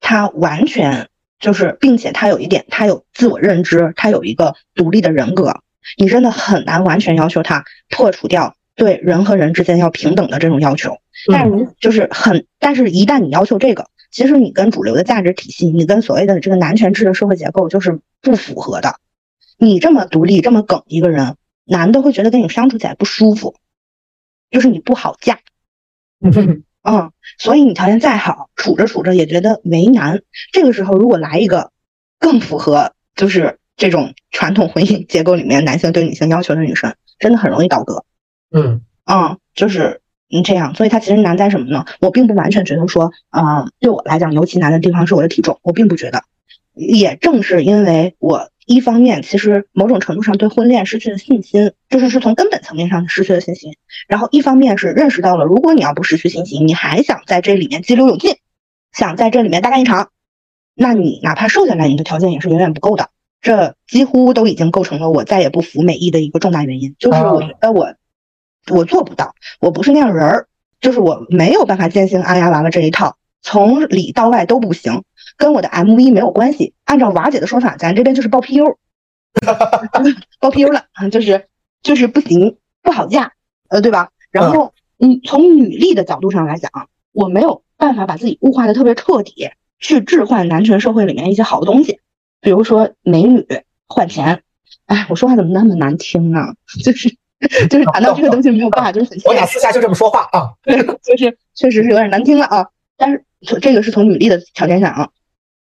[0.00, 1.06] 她完全
[1.44, 5.60] 就是，并且他有一点，他有自我认知，他有一个独立的人格。
[5.98, 10.96] 你真的很难完全要求他破除掉对人和人之间要平等的这种要求。
[11.30, 18.96] 但如就是很，但是一旦你要求这个，其实你跟主流的价值体系，你跟所谓的这个男权制的社会结构就是不符合的。
[19.58, 21.36] 你这么独立，这么梗一个人，
[21.66, 23.56] 男的会觉得跟你相处起来不舒服，
[24.50, 25.40] 就是你不好嫁。
[26.22, 26.64] 嗯，
[27.38, 30.22] 所以你条件再好，处着处着也觉得为难。
[30.52, 31.70] 这个时候，如果来一个
[32.18, 38.04] 更符合就是这种传统婚姻结构里面男性对女性要求的女生，真的很容易倒戈。
[38.50, 40.74] 嗯嗯，就是嗯这样。
[40.74, 41.84] 所以它其实难在什么呢？
[42.00, 46.22] 我并不完全觉得说，嗯，对我来讲尤其难的地方是我的体重，我并不觉得。
[46.74, 48.50] 也正是因为我。
[48.66, 53.74] 一方面，其实某种程度上对婚恋失去了信心，就是是从根本层面上失去了信心。
[54.08, 58.36] 然后一方面是认识到了，如果你要不失去信心，你还想在这里面激流勇进，
[58.92, 60.08] 想在这里面大干一场，
[60.74, 63.10] 那你哪怕瘦下来，你的条件也是远远不够的。
[63.40, 66.96] 这几乎都已经构成了我再也不服美意的一个重大原因。
[66.98, 67.94] 就是我觉得我
[68.70, 70.48] 我做不到，我不是那样人儿，
[70.80, 75.04] 就是我没有办法践行阿丫娃娃这一套，从里到外都不行。
[75.36, 78.76] 跟我的 MV 没有关系，按照娃姐的说法，咱这边就是爆 PU，
[80.38, 81.46] 爆 PU 了，就是
[81.82, 83.32] 就是不行，不好嫁，
[83.68, 84.10] 呃，对吧？
[84.30, 86.70] 然后嗯，从女力的角度上来讲，
[87.12, 91.98] 我没有办法把自己物化的特别彻底，去置换男权社会里面一些好东西，
[92.40, 93.44] 比如说美女
[93.88, 94.42] 换钱。
[94.86, 96.54] 哎，我说话怎么那么难听啊？
[96.84, 97.08] 就是
[97.68, 102.68] 就是谈到这个东西没有办法，就是很我俩私下就这么说话啊，对，就是确实是有点难听了啊。
[102.96, 103.24] 但是
[103.60, 105.08] 这个是从女力的条件下啊，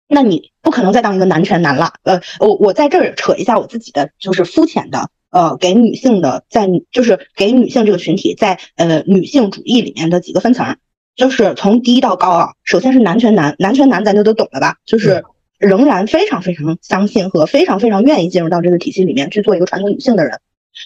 [0.07, 1.93] 那你不可能再当一个男权男了。
[2.03, 5.09] 呃，我我在这儿扯一下我自己的，就是肤浅的。
[5.29, 10.77] 呃，给女性的在就是给女性这个群体在呃女性主义里面的几个分层，
[11.15, 12.49] 就是从低到高啊。
[12.63, 14.75] 首先是男权男，男权男咱就都懂了吧？
[14.85, 15.23] 就是
[15.57, 20.39] 仍然非常非常相信和非常非常愿意进入到这个体系里面去做一个传统女性的人。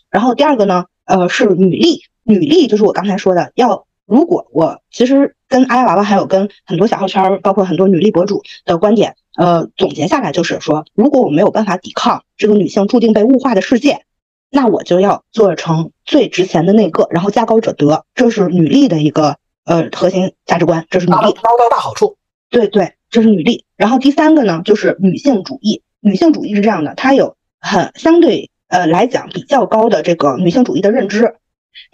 [0.10, 14.02] 然后第二个呢，呃，是女力，女力就是我刚才说的，要如果我其实跟阿呀娃娃还有跟很多小号圈，包括很多女力博主的观点，呃，总结下来就是说，如果我没有办法抵抗这个女性注定被物化的世界。
[14.50, 19.36] 那我就要做成最值钱的那个，然后价高者得，这是女力的一个
[19.66, 22.16] 呃核心价值观，这是女力捞到大好处。
[22.50, 23.66] 对对，这是女力。
[23.76, 25.82] 然后第三个呢，就是女性主义。
[26.00, 31.36] 女性主义是这样的，它有很相对呃来讲比较高的这个女性主义的认知，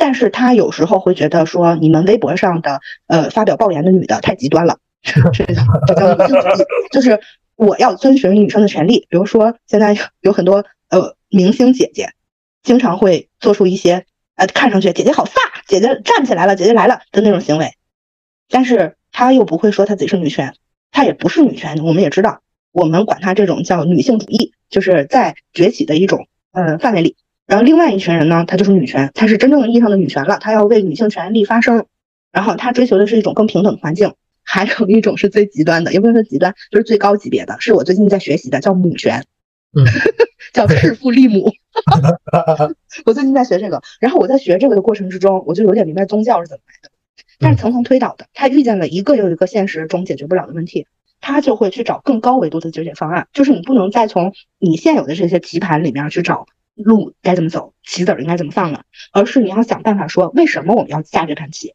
[0.04, 7.22] 但是他有时候会觉得说，你们微博上的呃发表爆言的女的太极端了，这叫这叫女性主义，就是
[7.56, 9.08] 我要遵循女生的权利。
[9.10, 12.10] 比如说现在有很多呃明星姐姐。
[12.64, 15.32] 经常会做出一些呃看上去姐姐好飒，
[15.68, 17.74] 姐姐站起来了，姐姐来了的那种行为，
[18.50, 20.54] 但是她又不会说她自己是女权，
[20.90, 22.40] 她也不是女权，我们也知道，
[22.72, 27.18] 我们管她这种叫女性主义，就是在崛起的一种呃范围里。
[27.46, 31.86] 然后另外一群人呢，她就是女权，她是真正意义上的女权了，她要为女性权利发声，
[32.32, 34.14] 然后她追求的是一种更平等的环境。
[34.46, 39.24] 还有一种是最极端的，也不能说极端，就是最高级别的，是我最近在学习的，叫母权。
[39.76, 39.86] 嗯，
[40.54, 41.50] 叫弑父立母。
[43.06, 46.92] 我最近在学这个，然后我在学这个的过程之中，我就有点明白宗教是怎么来的。
[47.40, 50.88] 但是层层推导的，他遇见了一个又一个现实中解决不了的问题，
[51.22, 53.28] 他就会去找更高维度的解决方案。
[53.34, 56.46] 就是你不能再从你现有的这些棋盘里面去找
[56.76, 61.74] 路该怎么走，棋子儿应该怎么放了，而是你要想办法说，为什么我们要下这盘棋？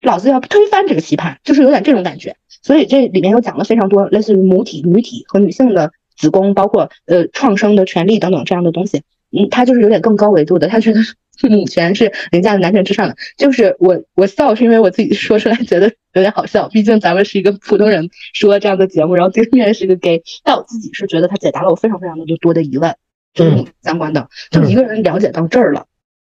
[0.00, 2.36] 老子要推翻这个棋盘，就是有点这种感觉。
[2.62, 5.92] 所以这里面又讲了非常多类似于母体、女体和女性的。
[6.14, 9.02] 子宫包括呃创生的权利等等这样的东西，
[9.36, 11.00] 嗯，他就是有点更高维度的，他觉得
[11.48, 13.16] 母权是凌驾在男权之上的。
[13.38, 22.94] 就是我我笑是因为我自己说出来觉得有点好笑，毕竟咱们是一个普通人说这样的节目，然后对面是个 gay，但我自己是觉得他解答了我非常非常的多的疑问，
[23.34, 24.28] 就是相关的。
[24.50, 25.86] 就一个人了解到这儿了，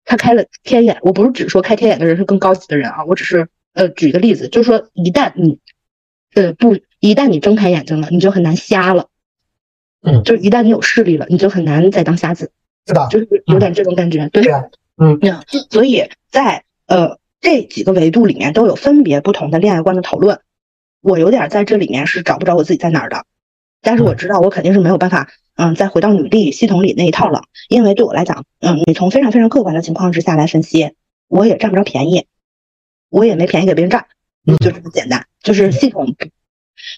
[0.04, 0.98] 他开了天眼。
[1.02, 5.58] 我不是只说开天眼的人是更高级的人啊，我只是呃举一个例子，就是说一旦你
[6.34, 9.08] 呃不一旦你睁开眼睛了，你就很难瞎了。
[10.02, 12.52] 嗯，就是一旦你有视力了，你就很难再当瞎子，
[12.86, 13.08] 是吧？
[13.08, 14.44] 就是有点这种感觉，对，
[14.96, 15.18] 嗯，
[15.70, 20.40] 所以在呃这几个维度里面都有分别不同的恋爱观的讨论。
[21.00, 23.24] 我有点在这里面是找不着我自己在哪儿的，
[23.80, 30.92] 但是我知道我肯定是没有办法，嗯，再回到女力系统里那一套了，因为对我来讲，嗯，你从非常非常客观的情况之下来分析，
[31.28, 32.26] 我也占不着便宜，
[33.10, 34.06] 我也没便宜给别人占，
[34.46, 36.14] 就这么简单，就是系统。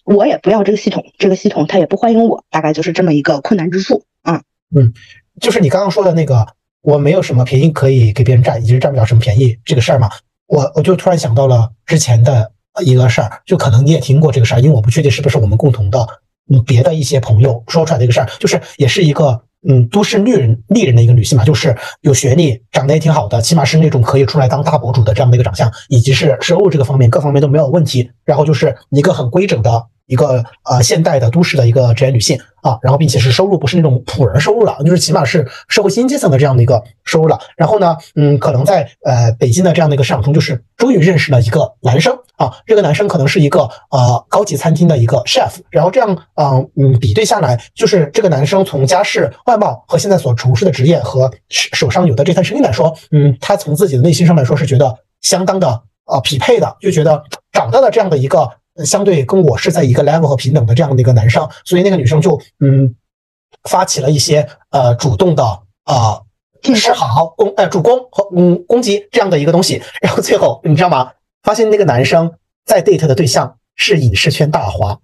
[0.05, 4.43] 我也不要这个系统，这个系统它也不欢迎我，大概就是这么一个困难之处啊。
[4.75, 4.93] 嗯，
[5.41, 10.11] 就是你刚刚说的那个，我没有什么便宜可以给别人占，以及占不了什么便宜这个事儿嘛。
[10.47, 12.51] 我我就突然想到了之前的
[12.85, 16.05] 一个事儿，就可能你也听过这个事儿，因为我不确定是不是我们共同的，
[16.51, 19.43] 嗯，别的一些朋友说出来的一个事儿，就是也是一个。
[19.69, 28.09] 嗯，都市丽人丽人的一个女性嘛，就是有学历，长得也挺好的，起码是那种可以出来当大博主的这样的一个长相，以及是收入这个方面各方面都没有问题。
[28.25, 37.37] 然后就是一个很规整的一个呃现代的都市的一个职业女性啊，然后并且是收入不是那种普人收入了，就是起码是社会新阶层的这样的一个收入了。
[37.57, 42.17] 然后呢，嗯，可能在呃北京的这样的一个市场中，就是终于认识了一个男生。
[42.39, 57.21] 啊，这个男生可能是一个呃高级餐厅的一个 chef，然后这样嗯嗯比对下来，就是这个男生从家世、外貌和现在所从事的职业和手上有的这摊生意来说，嗯，他从自己的内心上来说是觉得相当的呃匹配的，就觉得
[57.53, 58.49] 找到了这样的一个
[58.85, 62.95] 相对跟我是在一个 level 和平等的这样的一个男生，所以那个女生就嗯
[63.69, 65.43] 发起了一些呃主动的
[65.83, 66.21] 啊
[66.75, 71.11] 示好攻呃主攻和嗯攻击这样的一个东西，然后最后你知道吗？
[71.49, 72.35] 发现那个男生
[72.67, 74.99] 在 date 的对象是影视圈大花，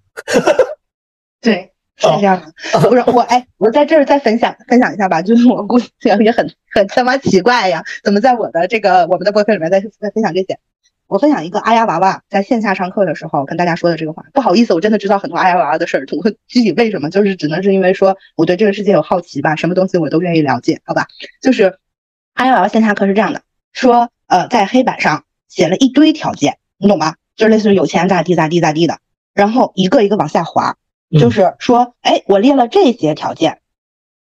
[1.41, 2.81] 对， 是这样的。
[2.81, 10.59] 不是我，哎，我在这儿再分享分享一下吧，就是我估计也很很他妈奇怪呀，怎么在我的这个我们的播客里面再再分享这些？
[11.07, 14.27] 我分享一个阿丫娃娃在线下上课的时候跟大家说的这个话。
[14.35, 21.07] 不好意思，我真的知道很多阿丫娃娃的事儿，我具体为什么，就是只能是因为说我对这个世界有好奇吧，什么东西我都愿意了解，好吧？
[21.41, 21.79] 就是
[22.35, 23.41] 阿丫娃娃线下课是这样的，
[23.73, 25.24] 说呃，在黑板上。
[25.49, 27.17] 写了一堆条件，你懂吧？
[27.37, 28.99] 就是类似于有钱咋地咋地咋地的，
[29.35, 30.77] 然后一个一个往下滑，
[31.11, 33.61] 就是说，哎，我列了这些条件，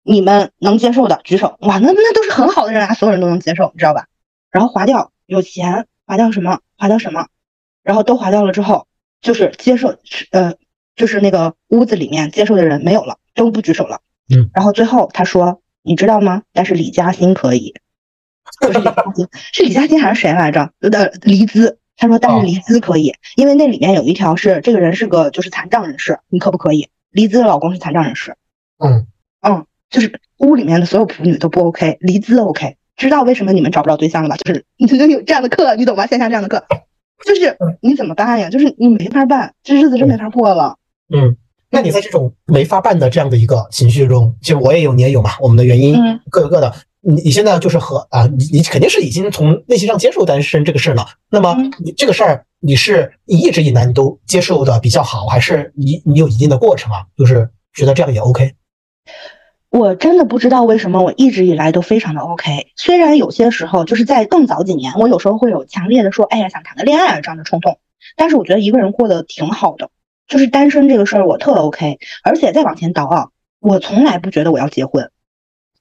[0.03, 1.57] 你们能接受的举手。
[1.61, 4.07] 哇，那那都是很好的人啊，所有人都能接受，你知道吧？
[4.51, 6.61] 然后划掉有钱，划掉什么？
[6.79, 7.27] 划掉什么？
[7.83, 8.87] 然后都划掉了之后，
[9.21, 9.97] 就是接受，
[10.31, 10.55] 呃，
[10.97, 14.01] 就是那个屋子里面接受的人没有了，都不举手了。
[14.35, 14.49] 嗯。
[14.55, 16.43] 然后最后他说：“你知道吗？
[16.55, 17.75] 但是李嘉欣可以。”
[18.61, 20.71] 不是李佳欣，是李佳欣还是谁来着？
[20.81, 21.79] 呃，黎姿。
[21.97, 26.89] 他说：“但是黎姿可以，因为那里面有一条是这个人是个就是残障人士，你可不可以？
[27.13, 28.35] 黎姿的老公是残障人士。
[28.85, 29.07] 嗯
[29.43, 32.77] 嗯，就是屋里面的所有仆女都不 OK，黎姿 OK。
[32.97, 34.37] 知道为什么你们找不着对象了吧？
[34.39, 36.05] 就是 你就有这样的课，你懂吗？
[36.09, 36.65] 线下这样的课。
[37.25, 38.51] ”就是你怎么办呀？
[38.51, 40.77] 就是你没法办，这日子真没法过了。
[41.15, 41.37] 嗯，
[41.71, 45.31] 那你在这种没法办的这样的一个情绪中，其实我也有，你也有嘛。
[45.41, 45.97] 我们的原因
[46.29, 46.75] 各有各的。
[47.07, 51.07] 你你现在就是和啊，你你肯定是已经从内心上接受单身这个事儿了。
[51.31, 57.05] 那么你这个事儿，你是你一直以来你都接受的比较好，还是你你有一定的过程啊？
[57.17, 58.55] 就是觉得这样也 OK。
[59.71, 67.81] 我真的不知道为什么我一直以来都非常的 OK，虽然有些时候就是在更早几年，我有时候会有强烈的说，哎呀想谈个恋爱这样的冲动，
[68.17, 69.91] 但是我觉得一个人过得挺好的，
[70.29, 73.29] 就是单身这个事儿我特 OK，而且再往前倒啊，
[73.59, 75.11] 我从来不觉得我要结婚，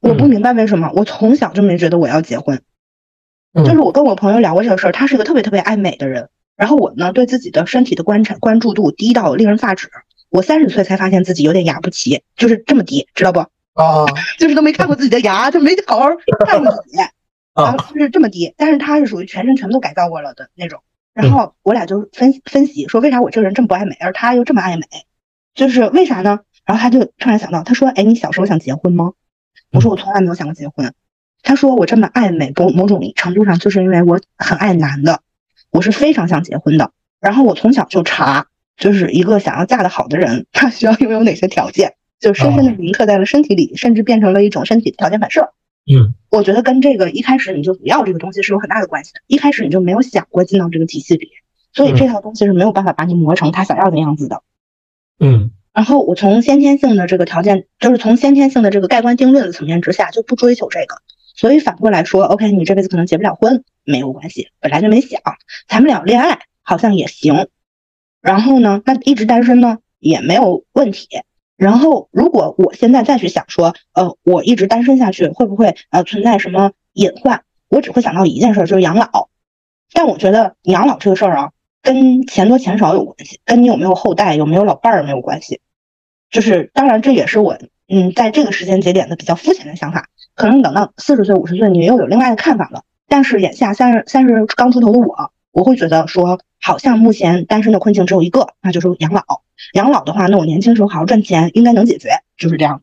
[0.04, 2.62] 我不明白为什么，我从小就没觉得我要结婚，
[3.64, 9.90] 就是我跟我朋友聊过这个事儿，他是一个特别特别爱美的人，然后我呢对自己的身体的观察关注度低到令人发指，
[10.30, 13.40] 我三十岁才发现自己有点牙不齐，就是这么低，知道不？
[13.40, 14.06] 啊，
[14.38, 16.10] 就是都没看过自己的牙，就没好好
[16.46, 16.98] 看过自己，
[17.56, 18.54] 然后就是这么低。
[18.58, 20.82] 但是他是属于全身全部都改造过了的那种。
[21.14, 24.84] 然后我俩就分分析说，为啥我这个人这么不爱美，而他又这么爱美？
[25.56, 26.42] 就是为啥呢？
[26.66, 29.14] 然后他就突然想到，他说：“哎，你小时候想结婚吗？”
[29.74, 30.94] 我说：“我从来没有想过结婚。”
[31.44, 35.22] 他说：“我这么爱美，某某种程度上就是因为我很爱男的，
[35.72, 36.92] 我是非常想结婚的。
[37.20, 38.48] 然后我从小就查，
[38.78, 45.52] 就是一个想要嫁得好的人，他需要拥有哪些条件。”就深深的铭刻在了身体里，甚至变成了一种身体条件反射。
[45.86, 49.20] 嗯，我觉得跟这个一开始你就不要这个东西是有很大的关系的。
[49.28, 51.32] 一开始你就没有想过进到这个体系里，
[51.74, 54.42] 所以这套东西是没有办法把你磨成他想要的样子的。
[55.20, 61.02] 嗯，然后我从先天性的这个条件，就是从先天性的这个盖棺定论的层面之下，就不追求这个。
[61.36, 65.20] 所以反过来说，OK，你这辈子可能结不了婚，没有关系，本来就没想
[65.68, 67.48] 谈不了恋爱，好像也行。
[68.22, 71.08] 然后呢，那一直单身呢也没有问题。
[71.56, 77.44] 然后，如果我现在再去想说，呃，我一直单身下去会不会呃存在什么隐患？
[77.70, 79.30] 我只会想到一件事，就是养老。
[79.92, 81.52] 但我觉得养老这个事儿啊，
[81.82, 85.62] 跟钱多钱少有关系，跟你有没有后代、有没有老伴儿没有关系。
[86.34, 87.58] 就是当然，这也是我
[87.88, 90.10] 嗯在这个时间节点的比较肤浅的想法。
[90.36, 92.84] 可能等到四十岁、五十岁，你又有另外的看法了。
[93.08, 99.24] 但是眼下三十三十刚出头的我，我会觉得说，好像目前单身的困境只有一个，那就是养老。
[99.74, 102.82] 养老的话，那我年轻时候好好赚钱，应该能解决，就是这样。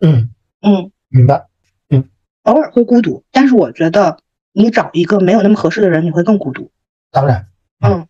[0.00, 0.30] 嗯
[0.60, 1.46] 嗯，明白。
[1.88, 2.08] 嗯，
[2.42, 4.18] 偶尔会孤独，但是我觉得
[4.52, 6.72] 你找一个没有那么合适的人，你会更孤独。
[7.12, 7.46] 当然。
[7.80, 8.08] 嗯，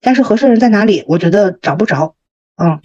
[0.00, 1.04] 但是合适人在哪里？
[1.08, 2.14] 我觉得找不着。
[2.56, 2.78] 嗯，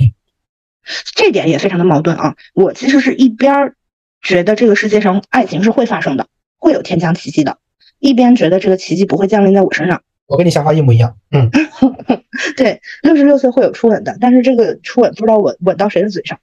[1.15, 2.35] 这点也非常的矛盾啊。
[2.53, 3.73] 我其实是一边
[4.21, 6.27] 觉得这个世界上爱情是会发生的，
[6.57, 7.57] 会有天降奇迹的，
[7.99, 10.01] 一边觉得这个奇迹不会降临在我身上。
[10.27, 11.17] 我跟你想法一模一样。
[11.31, 11.49] 嗯。
[12.55, 16.39] 对，六十六岁会有初吻的，但是这个初吻不知道吻吻到谁的嘴上。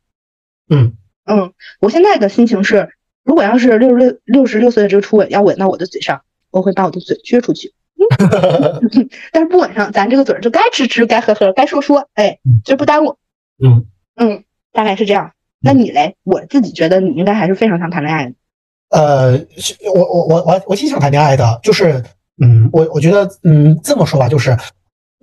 [0.68, 0.94] 嗯
[1.24, 2.90] 嗯，我现在的心情是，
[3.24, 7.72] 如果要是六十六六十六岁的这个初吻要吻到我的嘴上，我会把我的嘴撅出去。
[9.32, 13.16] 但是不吻上，咱这个嘴就该吃吃，该喝喝，该说说，哎，就不耽误。
[13.62, 13.86] 嗯
[14.16, 14.42] 嗯，
[14.72, 15.30] 大概是这样。
[15.60, 16.14] 那你嘞？
[16.24, 18.32] 我自己觉得你应该还是非常想谈恋爱的。
[18.90, 19.32] 呃，
[19.94, 22.02] 我我我我我挺想谈恋爱的，就是
[22.42, 24.56] 嗯，我我觉得嗯，这么说吧，就是。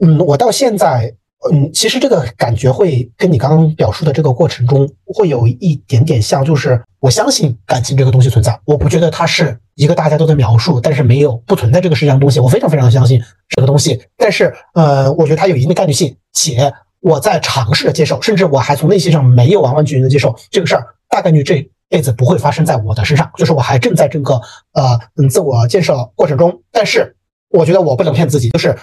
[0.02, 1.14] 嗯，我到现在，
[1.52, 16.74] 嗯，其实这个感觉会跟你刚刚表述的这个过程中会有一点点像，就是我相信感情这个东西存在，我不觉得它是一个大家都在描述，但是没有不存在这个世界上东西，我非常非常相信这个东西，但是呃，我觉得它有一定的概率性，且
[17.04, 24.41] 我在尝试着接受，甚至我还从内心上没有完完全全的接受这个事儿，大概率这辈子不会发生在我的身上，就是我还正在这个
[24.72, 27.16] 呃嗯自我建设过程中，但是
[27.49, 28.76] 我觉得我不能骗自己，就是。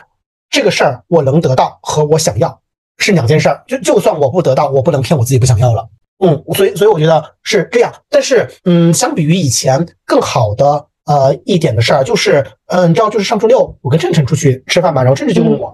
[0.53, 2.61] 这个事儿我能得到和我想要
[2.99, 5.89] 是两件事儿，就就算我不得到，我不能骗我自己不想要了。
[6.19, 7.95] 嗯，所以所以我觉得是这样。
[8.09, 15.73] 但是嗯，相比于以前更好的呃一点的事儿，就是嗯，你知道，就是上周六我跟郑晨出去吃饭嘛，然后郑晨就问我，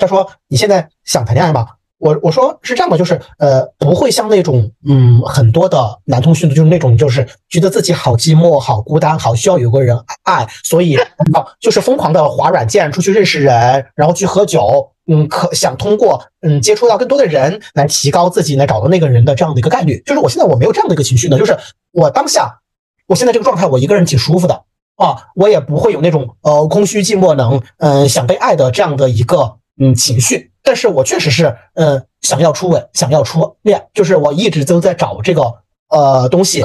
[0.00, 1.68] 他说你现在想谈恋爱吗？
[1.98, 20.02] 我我说是这样的，就是呃，不会像那种嗯很多的男同学就是那种就是觉得自己好寂寞、好孤单、好需要有个人爱，所以啊就是疯狂的划软件出去认识人，然后去喝酒，嗯，可想通过嗯接触到更多的人来提高自己来找到那个人的这样的一个概率。
[20.06, 21.54] 就是我现在我没有这样的一个情绪呢，就是
[21.92, 22.60] 我当下
[23.08, 24.64] 我现在这个状态，我一个人挺舒服的
[24.96, 30.52] 啊，我也不会有那种呃空虚、寂寞、冷嗯想被爱的这样的一个嗯情绪。
[30.62, 35.42] 但是我确实是，呃，想要初吻，想要初恋，就是我一直都在找这个
[35.88, 36.62] 呃东西。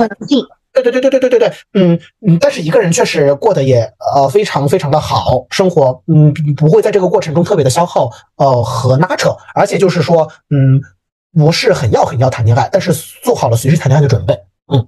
[0.74, 1.98] 对对对对对对对对，嗯
[2.28, 2.38] 嗯。
[2.38, 10.82] 但是一个人确实过得也呃非常非常的好，生活嗯不会在这个过程中特别的消耗呃和拉扯，而且就是说嗯
[11.32, 12.92] 不是很要很要谈恋爱，但是
[13.24, 14.38] 做好了随时谈恋爱的准备。
[14.68, 14.86] 嗯，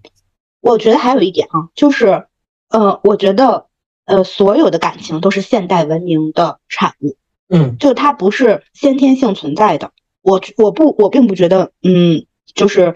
[0.60, 2.28] 我觉得还有一点啊，就是
[2.70, 3.68] 呃，我觉得
[4.06, 7.16] 呃所有的感情都是现代文明的产物。
[7.50, 9.92] 嗯，就它不是先天性存在的。
[10.22, 12.96] 我我不我并不觉得，嗯，就是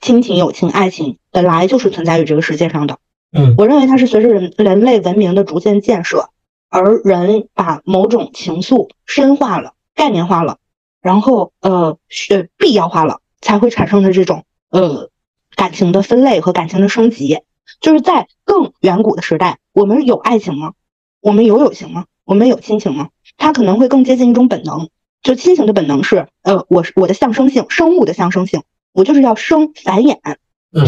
[0.00, 2.98] 亲情、友情、爱情本来就是存在于这个世界上的。
[3.32, 6.30] 嗯，我认为它是随着人人类文明的逐渐建设，
[6.68, 10.58] 而人把某种情愫深化了、概念化了，
[11.00, 11.98] 然后呃
[12.30, 15.10] 呃必要化了，才会产生的这种呃
[15.54, 17.38] 感情的分类和感情的升级。
[17.80, 20.72] 就是在更远古的时代，我们有爱情吗？
[21.20, 22.06] 我们有友情吗？
[22.24, 23.08] 我们有亲情吗？
[23.42, 24.88] 它可能会更接近一种本能，
[25.20, 28.62] 就亲情的本能是，呃，我是我的象征性，生物的象征性，
[28.92, 30.16] 我就是要生繁衍，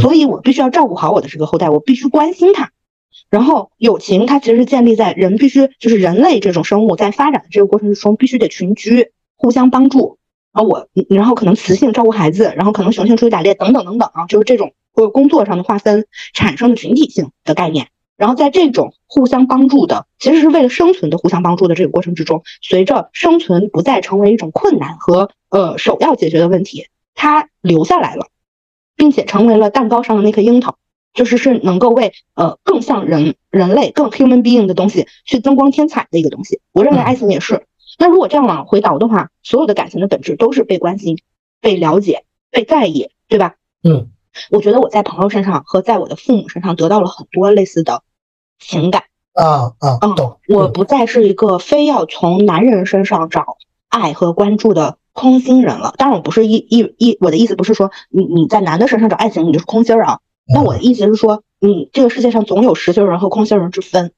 [0.01, 2.71] 所以我必须要照顾好我的这个后代，我必须关心它。
[3.29, 10.19] 然后友情，它其实是建立在人必须就是人类这种生物在发展的这个过程之中，必须得群居，互相帮助。
[10.53, 17.89] 啊，我然后可能雌性照顾孩子，然后可能雄性出去打猎，等等等等啊，就是这种呃工作上的划分产生的群体性的概念。
[18.17, 28.29] 然后在这种互相帮助的，其实是为了生存的互相帮助的这个过程之中，随着生存不再成为一种困难和呃首要解决的问题，它留下来了，
[28.97, 30.77] 并且成为了蛋糕上的那颗樱桃，
[31.13, 36.61] 就是是能够为呃更像人人类更 human being 的东西去增光添彩的一个东西。
[36.73, 37.67] 我认为爱情也是。
[37.99, 41.19] 那如果这样往回倒的话，所有的感情的本质都是被关心、
[41.61, 43.57] 被了解、被在意，对吧？
[43.83, 44.11] 嗯。
[44.51, 48.03] 我觉得我在朋友身上和在我的父母身上得到了很多类似的
[48.59, 50.39] 情感啊啊，懂。
[50.49, 53.57] 我不再是一个非要从男人身上找
[53.89, 55.95] 爱和关注的空心人了。
[55.97, 60.21] 当然，我不是一一一，我的意思不是说你你在男的身上找爱情你就是空心儿啊。
[60.47, 64.13] 那我的意思是说，你这个世界上总有实心人和空心人之分。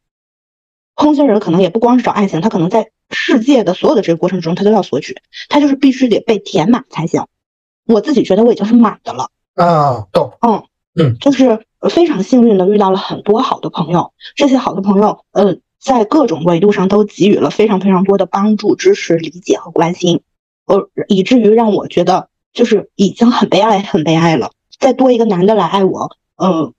[0.95, 5.17] 空心人可能也不光是找爱情，他可能在世界的所有的这个过程中，他都要索取，
[5.49, 7.27] 他就是必须得被填满才行。
[7.87, 9.29] 我自己觉得我已经是满的了。
[9.57, 10.63] 啊，懂，嗯
[10.95, 20.21] 嗯，就是非常幸运的遇到了很多好的朋友，这些好的朋友，呃，在各种维度上都给予了非常非常多的帮助、支持、理解和关心，
[20.67, 24.53] 呃，以至于让我觉得就是已经很悲哀、很悲哀了。
[24.79, 26.75] 再多一个男的来爱我，嗯，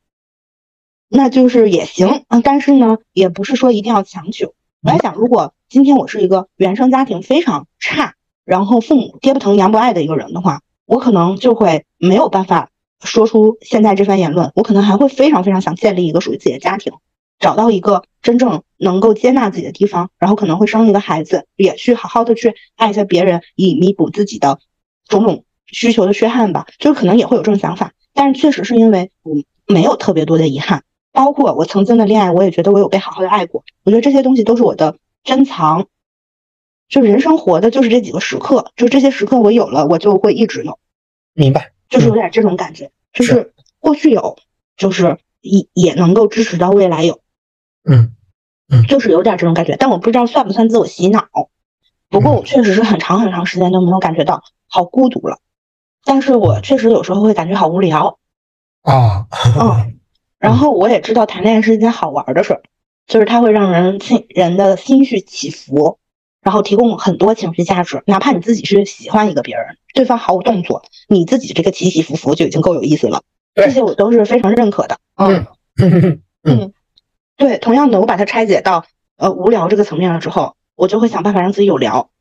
[1.10, 4.54] 那就是也行啊，但是呢，也不是说一定要强求。
[4.84, 8.14] 我在想，如果今天我是一个原生家庭非常差，
[8.46, 10.62] 然后父母爹不疼娘不爱的一个人的话。
[10.88, 12.70] 我可能就会没有办法
[13.04, 16.94] 说出现在这番言论，我可能还会非常非常想建立一个属于自己的家庭，
[17.40, 24.60] 找到一个真正能够接纳自己的地方，然后可能会生一个孩子，也去好好的去爱一下别人，以弥补自己的
[25.08, 26.66] 种种需求的缺憾吧。
[26.80, 29.36] 就是可能也会有这种想法，但是确实是因为我
[29.68, 33.66] 没有特别多的遗憾，包括我曾经的恋爱，我也觉得我有被好好的爱过。
[33.84, 34.96] 我觉得这些东西都是我的
[35.26, 35.86] 珍藏。
[36.90, 40.80] 就人生活的就是这几个时刻，就这些时刻我有了，我就会一直有。
[41.38, 44.38] 明白，就是有点这种感觉，就是过去有，
[44.76, 47.22] 就是也也能够支持到未来有。
[47.88, 48.16] 嗯
[48.70, 51.28] 嗯，就是有点这种感觉，但我不知道算不算自我洗脑。
[52.10, 55.38] 不过我确实是很长很长时间都没有感觉到好孤独了，
[56.04, 58.18] 但是我确实有时候会感觉好无聊。
[58.82, 59.28] 啊，
[59.60, 60.00] 嗯，
[60.40, 62.64] 然后我也知道谈恋爱是一件好玩的事儿，
[63.06, 66.00] 就是它会让人心人的心绪起伏。
[66.48, 73.22] 然后提供很多情绪价值，哪怕你自己是喜欢一个别人，对方毫无动作，你自己这个起起伏伏就已经够有意思了。
[73.54, 74.98] 这些我都是非常认可的。
[75.18, 75.46] 嗯
[76.44, 76.72] 嗯，
[77.36, 78.86] 对，同样的，我把它拆解到
[79.18, 82.12] 呃无聊这个层面了之后，我就会想办法让自己有聊。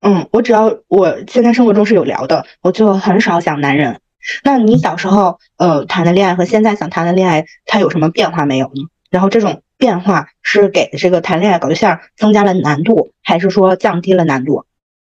[0.00, 4.00] 嗯，我只要我现在生活中是有聊的，我就很少想男人。
[4.44, 8.88] 那你小时候呃谈的恋爱和现在想谈的恋爱，它有什么变化没有呢？
[9.10, 9.62] 然后这种。
[9.80, 14.64] 变化是给这个谈恋爱搞对象增加了难度，还是说降低了难度？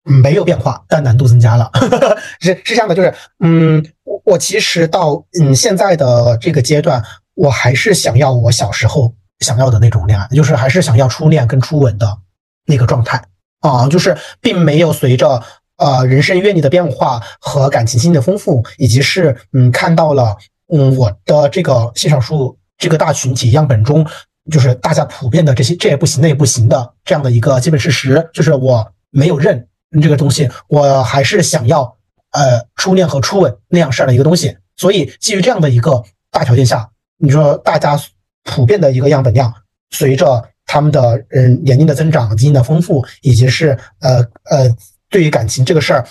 [0.03, 1.70] 没有变化，但难度增加了。
[2.40, 3.86] 是是这样的，就是嗯，
[4.24, 7.03] 我其实到嗯现在的这个阶段，
[7.34, 12.20] 我还是想要我小时候想要的那种恋爱，就是还是想要初恋跟初吻的
[12.65, 13.22] 那个状态
[13.60, 15.44] 啊，就是并没有随着
[15.76, 20.38] 呃人生阅历的变化和感情经历的丰富，以及是嗯看到了
[20.74, 24.06] 嗯我的这个性少数这个大群体样本中，
[24.52, 29.66] 就是大家普遍的这些这也不行那也不行的这样的一个基本事实，就是我没有认
[30.02, 31.96] 这个东西，我还是想要
[32.32, 37.98] 呃初恋和初吻那样式儿的一个东西，所以基于这样的一个大条件下，你说大家
[38.44, 39.54] 普遍的一个样本量
[39.92, 40.50] 随着。
[40.66, 44.76] 他们的嗯年龄的增长、基因的丰富，以及是呃呃
[45.10, 46.08] 对于感情这个事儿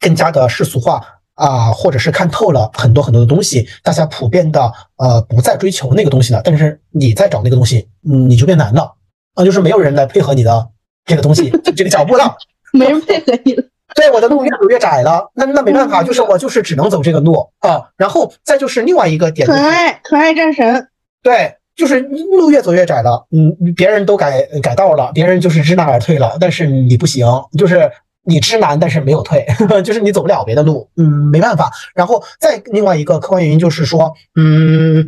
[0.00, 6.40] 更加的世俗化啊，或者是看透了很多很多的东西，大家普遍的呃不再追求那个东西了。
[6.44, 8.94] 但是你在找那个东西，嗯，你就变难了
[9.34, 10.68] 啊，就是没有人来配合你的
[11.04, 12.36] 这个东西，这个脚步了，
[12.72, 13.64] 没人配合你了。
[13.94, 17.82] 对，我的路越走越窄了，那那没办法，就是我就是只能走这个路啊。
[17.96, 20.88] 然后再就是另外一个点，可爱可爱战神，
[21.22, 21.54] 对。
[21.74, 27.26] 就是路越走越窄了，嗯，别人都改改道了，别人就是知难而退了，但是你不行，
[27.58, 27.90] 就是
[28.24, 29.46] 你知难，但是没有退，
[29.84, 31.72] 就是你走不了别的路，嗯，没办法。
[31.94, 35.06] 然后再另外一个客观原因就是说，嗯，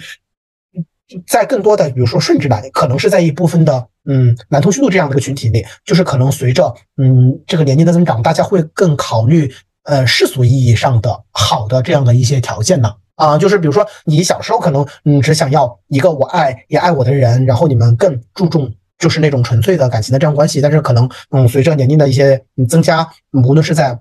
[1.27, 9.53] 在更多的比如说顺直男，可能是在一部分的嗯男同性恋这样的一个群体内，就是可能随着嗯这个年龄的增长，大家会更考虑
[9.85, 12.93] 呃世俗意义上的好的这样的一些条件呢。
[13.17, 20.61] 啊，就是比如说，你小时候可能嗯只想要一个我爱也爱我的人，然后你们更注重就是那种纯粹的感情的这样关系。
[20.61, 23.99] 但是可能嗯随着年龄的一些增加，无论是在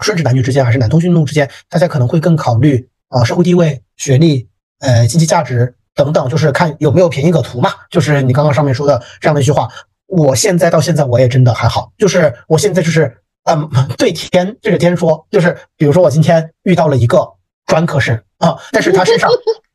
[0.00, 4.48] 顺直男女之间还是男同性恋之间，大家可能会更考虑啊社会地位、学历、
[4.80, 7.70] 呃经济价值等等，就是看有没有便宜可图嘛。
[7.90, 9.68] 就是你刚刚上面说的这样的一句话，
[10.06, 17.34] 我现在到现在我也真的还好，就是我现在就是嗯对天对着天说，就是比如说我今天遇到了一个。
[17.68, 19.28] 专科生啊，但是他身上，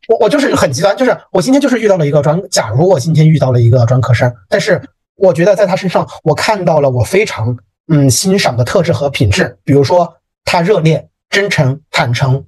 [0.08, 4.82] 我我就是很极端，就是我今天就是遇到了一个专，假如我今天遇到了一个专科生，但是
[5.16, 7.58] 我觉得在他身上，我看到了我非常
[7.88, 12.44] 嗯欣赏的特质和品质，比如说他热烈、真诚、坦诚、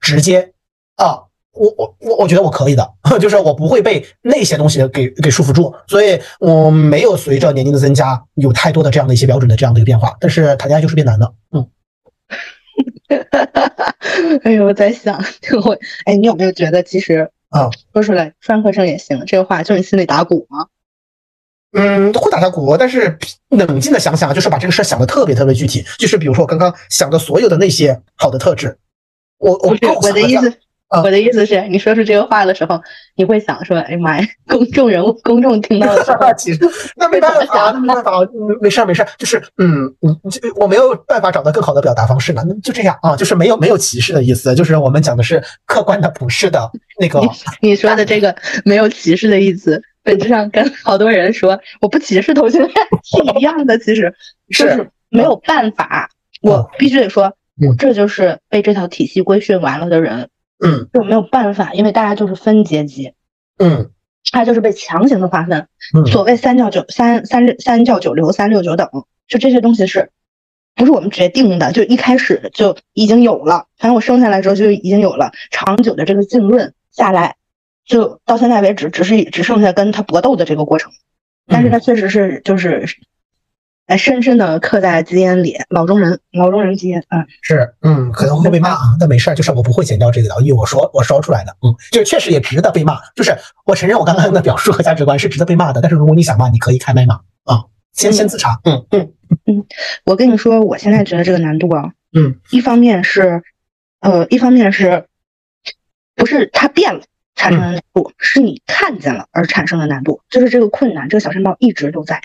[0.00, 0.52] 直接
[0.96, 1.18] 啊，
[1.52, 2.88] 我我我我觉得我可以的，
[3.18, 11.66] 就是我不会被那些东西给给束缚住，所以我没有随着年龄的增加有太多的这样的一些标准的这样的一个变化，但是谈恋爱就是变难的，嗯。
[14.44, 15.22] 哎呦，我在想，
[15.64, 20.66] 我哎，你有没有觉得其实啊，说出来专科生也行，这个话就是你心里打鼓吗？
[21.72, 23.18] 嗯，会打打鼓，但是
[23.48, 28.78] 冷静的想想，就是把这个事儿想的特别特别具体，就是比如说我刚刚想的所有的那些好的特质，
[29.38, 30.52] 我我我的意思。
[31.02, 32.80] 我的意思是，你说出这个话的时候，
[33.14, 36.04] 你会想说：“哎呀妈呀，公众人物，公众听到了。”
[36.36, 36.58] 其实
[36.96, 38.10] 那没办法，没办法，
[38.60, 40.20] 没事没事就是嗯嗯，
[40.56, 46.68] 我没有办法找到更好的表达方式了，那就这样啊，就是没有没有歧视的意思，就是我们讲的是客观的、普世的
[46.98, 47.20] 那个。
[47.60, 48.34] 你说的这个
[48.64, 52.72] 没有歧视的意思，本质上跟好多人说我不歧视同性恋
[53.04, 54.12] 是一样的，其实
[54.50, 56.10] 是没有办法，
[56.42, 57.32] 我必须得说，
[57.68, 60.28] 我这就是被这套体系规训完了的人。
[60.62, 63.14] 嗯，就没有办法，因为大家就是分阶级，
[63.58, 63.90] 嗯，
[64.30, 65.66] 他就是被强行的划分。
[66.06, 68.88] 所谓三教九三三三教九流三六九等，
[69.26, 70.10] 就这些东西是，
[70.74, 73.66] 不是我们决定的，就一开始就已经有了。
[73.78, 77.36] 反正我生下来之后就已经有了，长久的这个浸润下来，
[77.84, 80.92] 就到现在为止，只是只剩下跟他搏斗的这个过程。
[81.46, 82.86] 但是他确实是就是。
[83.90, 93.36] 哎，深深的刻在基因里，老中人，老中人基因，嗯，是，嗯，可能会被骂啊，那没事儿，就是我不会剪掉这个的，因为我说我说出来的，嗯，就确实也值得被骂，就是
[93.66, 99.12] 我承认我刚刚的表述和价值观是值得被骂的，但是如果你想骂，你可以开麦骂啊，先先自查，嗯嗯。
[99.46, 99.64] 嗯，
[100.04, 103.42] 我跟你说，我现在觉得这个难度啊，嗯，一方面是，
[104.00, 105.06] 呃，一方面是，
[106.14, 107.00] 不是它变了
[107.34, 112.22] 产生的难度，是你看见了而产生的难度，就是这个困难，这个小山包一直都在。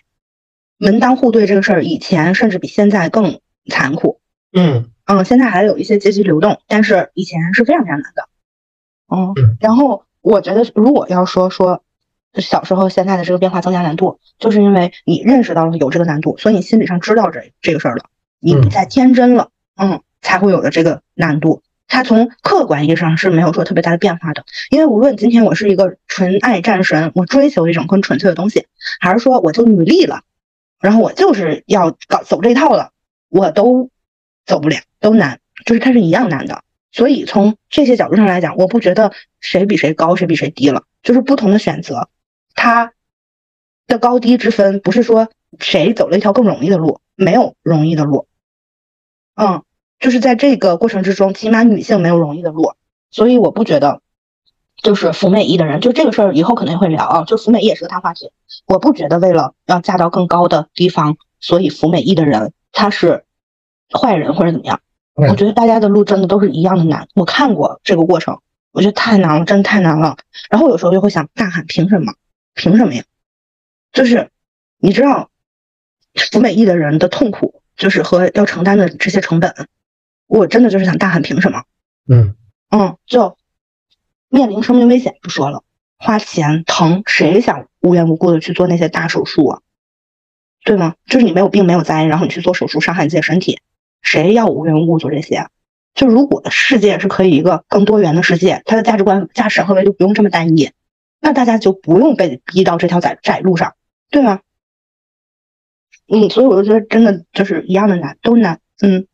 [0.77, 3.39] 门当户对这个事儿，以前甚至比现在更
[3.69, 4.19] 残酷。
[4.51, 8.29] 嗯嗯，现在还有一些阶级流动，但是以前是非常非常难的。
[9.07, 11.83] 嗯，然后我觉得，如果要说说
[12.35, 18.05] 小时候现在的这个变化增加难度，就是因为你认识到了有这个难度，所以你心理上知道这这个事儿了，
[18.39, 21.61] 你不再天真了，嗯，才会有的这个难度。
[21.87, 28.65] 它从客观意义上是没有说特别大的变化的，因为无论今天我是一个纯爱战神，我追求一种更纯粹的东西，
[28.99, 30.21] 还是说我就努力了。
[30.79, 32.91] 然后我就是要搞走这套了，
[33.29, 33.89] 我都
[34.45, 36.63] 走不了，都难，就是它是一样难的。
[36.91, 42.09] 所以从这些角度上来讲，我不觉得谁比谁高，谁比谁低了，就是不同的选择，
[42.53, 42.93] 它
[43.87, 45.29] 的高低之分不是说
[45.59, 48.27] 谁走了一条更容易的路，没有容易的路。
[49.35, 49.63] 嗯，
[49.99, 52.73] 就是在这个过程之中，起码女性没有容易的路，
[53.11, 54.01] 所以我不觉得。
[54.81, 57.23] 就是服美役的人，就这个事儿以后可能也会聊啊。
[57.23, 58.31] 就服美役也是个大话题。
[58.67, 63.25] 我不觉得为了要嫁到更高的地方，所以服美役的人他是
[63.91, 64.79] 坏人或者怎么样。
[65.17, 67.07] 嗯我觉得大家的路真的都是一样的难。
[67.15, 68.41] 我看过这个过程，
[68.73, 70.17] 我觉得太难了，真的太难了。
[70.49, 72.13] 然后有时候就会想大喊：凭什么？
[72.53, 73.03] 凭什么呀？
[73.93, 74.29] 就是
[74.77, 75.29] 你知道，
[76.31, 79.53] 服美役的人的痛苦，就是和要承担的这些成本，
[80.27, 81.63] 我真的就是想大喊：凭什么？
[82.09, 82.35] 嗯
[82.71, 83.37] 嗯，就
[84.35, 85.63] 面临生命危险不说了，
[85.97, 89.61] 花钱疼，谁想无缘无故的去做那些大手术啊？
[90.65, 90.95] 对吗？
[91.05, 93.61] 就是你没有病没有灾，然后你去做手术伤害你自己身体，
[94.01, 95.47] 谁要无缘无故做这些？
[95.93, 100.69] 就如果世界是可以一个更多元的世界，它的价值观、价值审核维度不用这么单一，
[101.21, 103.75] 那大家就不用被逼到这条窄窄路上，
[104.09, 104.41] 对吗？
[106.11, 108.59] 嗯，所以我就觉得真的就是一样的难，都难。
[108.81, 109.07] 嗯，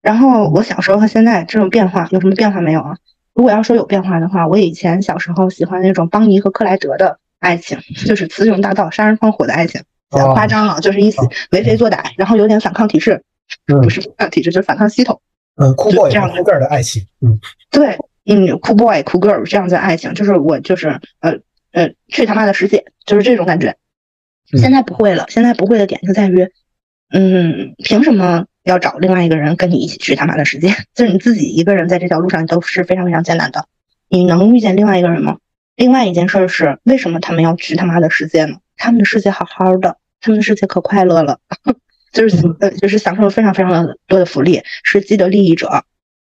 [0.00, 2.96] 然后我小时候和现在这种变化有什么变化没有啊？
[3.38, 11.18] 如果要说有变化的话，我以前小时候喜欢那种邦尼和克莱德的爱情， 就是雌雄大盗、杀人放火的爱情，比较夸张啊，就是一起
[11.52, 13.22] 为非作歹，然后有点反抗体制，
[13.72, 15.22] 嗯不是反抗体制，就是反抗系统。
[15.54, 17.38] 嗯，酷 boy 这样酷 girl 的爱情，嗯
[17.70, 17.96] 对，
[18.26, 20.88] 嗯，酷 boy、酷 girl 这样的爱情，就是我就是
[21.20, 21.38] 呃
[21.70, 23.70] 呃去他妈的世界，就是这种感觉。
[24.52, 26.48] 嗯现在不会了，现在不会的点就在于，
[27.12, 30.74] 嗯，凭什么要找另外一个人跟你一起去他妈的世界？
[30.94, 33.66] 就是你自己一个人在这条路上都是非常非常艰难的，
[34.08, 35.38] 你能遇见另外一个人吗？
[35.76, 38.56] 另外一件事儿是，为什么他们要去他妈的世界呢？
[38.76, 41.38] 他们的世界好好的，他们的世界可快乐了，
[42.12, 45.84] 就是呃，就是享受了非常非常的多的福利，是既得利益者。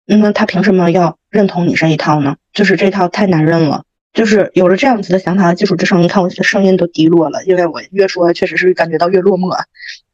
[0.05, 2.35] 那么他凭什么要认同你这一套呢？
[2.53, 3.83] 就是这套太难认了。
[4.11, 9.55] 就是有了这样子的想法的基础之上，你看我的声音都低落了，因为我越说确实是感觉到越落寞。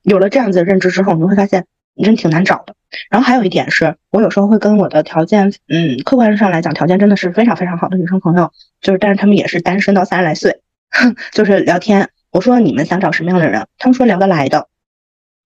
[0.03, 1.65] 有了这样子的认知之后，你会发现你
[2.03, 2.75] 真挺难找的。
[3.09, 8.51] 然后还有一点是，我有时候会跟我的条件，嗯，客观上来讲，条件真的是非常非常好的女生朋友，
[8.81, 10.61] 就是但是她们也是单身到三十来岁，
[11.31, 12.09] 就是聊天。
[12.31, 13.67] 我说你们想找什么样的人？
[13.77, 14.67] 他们说聊得来的。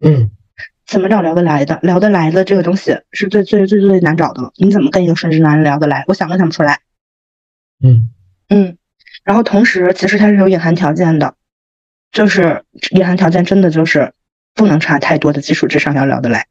[0.04, 0.32] 嗯
[0.88, 1.80] 怎么找聊得来的？
[1.84, 4.52] 聊得来的这个东西是最最最最难找的了。
[4.56, 6.04] 你怎么跟一个顺直男人聊得来？
[6.08, 6.80] 我想都想不出来。
[7.84, 8.10] 嗯
[8.50, 8.78] 嗯，
[9.24, 11.36] 然后同时其实他是有隐含条件的，
[12.12, 14.14] 就是隐含条件真的就是
[14.60, 16.48] 不能差太多的基础之上要聊得来。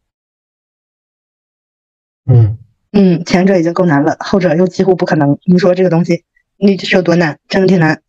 [2.24, 2.56] 嗯
[2.90, 5.38] 嗯，前者已经够难了，后者又几乎不可能。
[5.44, 6.24] 你说这个东西，
[6.56, 7.38] 你是有多难？
[7.48, 8.00] 真的挺难。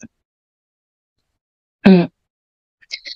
[1.84, 2.10] 嗯，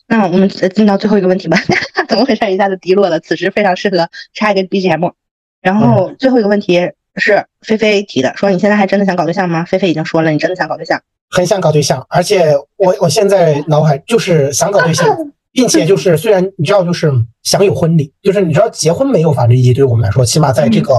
[0.07, 1.57] 那我们呃进到最后一个问题吧。
[2.09, 2.51] 怎么回事？
[2.51, 3.21] 一下子低落了。
[3.21, 5.13] 此时非常适合插一个 BGM。
[5.61, 9.63] 然后最后一个问题是菲菲提的，说你现在还真的想搞对象吗？
[9.63, 11.01] 菲菲已经说了，你真的想搞对象。
[11.29, 15.07] 很想搞对象，而且我我现在脑海就是想搞对象，
[15.53, 17.09] 并且就是虽然你知道就是
[17.43, 20.95] 享有婚礼，就是你知道结婚没有法律意义，对于我们来说，起码在这个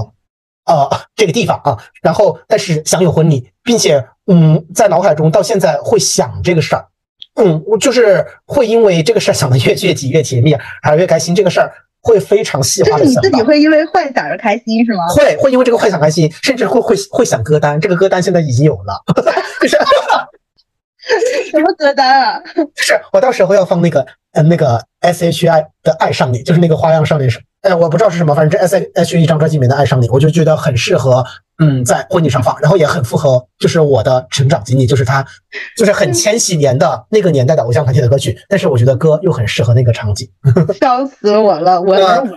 [0.65, 6.87] 呃这个地方啊，然后但是享有婚礼，并且嗯在脑海中到现在会想这个事儿，
[7.35, 11.71] 嗯，我就是会因为这个事儿想的越越急越甜蜜，还越开心，这个事儿
[12.01, 13.39] 会非常细化的想到。
[13.43, 15.05] 会因为幻想而开心是吗？
[15.09, 19.03] 会会因为这个幻想开心，甚至会会会想歌单，这个歌单现在已经有了，
[19.61, 19.77] 就是
[21.51, 22.41] 什么歌单啊？
[22.75, 24.05] 是我到时候要放那个
[24.35, 31.25] 呃那个 S H I 的《爱上你》，就是那个花样少年时，呃我不知道是什么，反正这 S H 一张专辑里面的《爱上你》，我就觉得很适合
[31.57, 35.25] 嗯在婚礼上放，然后也很符合就是我的成长经历，就是它
[35.77, 40.29] 就是很千禧年的那个年代的偶像团体的歌曲，但是我觉得歌又很适合那个场景。
[40.79, 41.81] 笑死我了！
[41.81, 42.27] 我呃我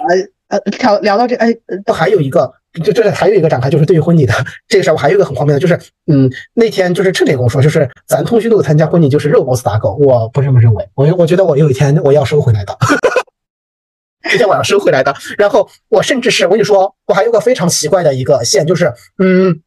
[0.49, 1.49] 呃聊聊到这哎，
[1.87, 2.53] 呃还有一个，
[2.85, 4.33] 就就是还有一个展开，就是对于婚礼的
[4.67, 12.77] 这个事儿，我还有一个很荒谬的，就是嗯，那天就是郑姐跟我说，就是咱通讯录参加婚礼就是肉 boss 打狗，我不这么认为，我我觉得我有一天我要收回来的，
[14.31, 15.15] 有一天我要收回来的。
[15.37, 19.63] 然后我甚至是我跟你说，我还有个非常奇怪的一个线，就是嗯，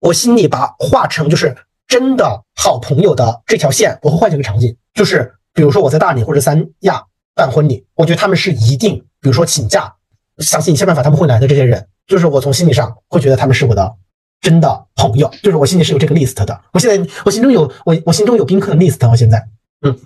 [0.00, 1.56] 我心里把画成就是
[1.86, 7.02] 真的好朋友的这条线，我会换成一个场景，就是比如说我在大理或者三亚
[7.34, 9.94] 办婚礼，我觉得他们是一定，比如说请假。
[10.38, 13.96] 相信一切办法他们会来的这些人，就是我从心理上会觉得他们是我的
[14.38, 16.62] 真的朋友，就是我心里是有这个 list 的。
[16.74, 19.42] 我现在我心中有我我心中有宾客的 list，我现在，
[19.80, 19.98] 嗯，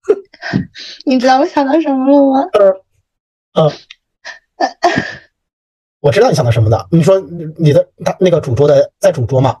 [1.06, 2.46] 你知道我想到什么了吗？
[3.54, 3.72] 呃，
[6.00, 6.86] 我知道你想到什么的。
[6.90, 7.18] 你说
[7.56, 9.60] 你的他那个主桌的在主桌嘛？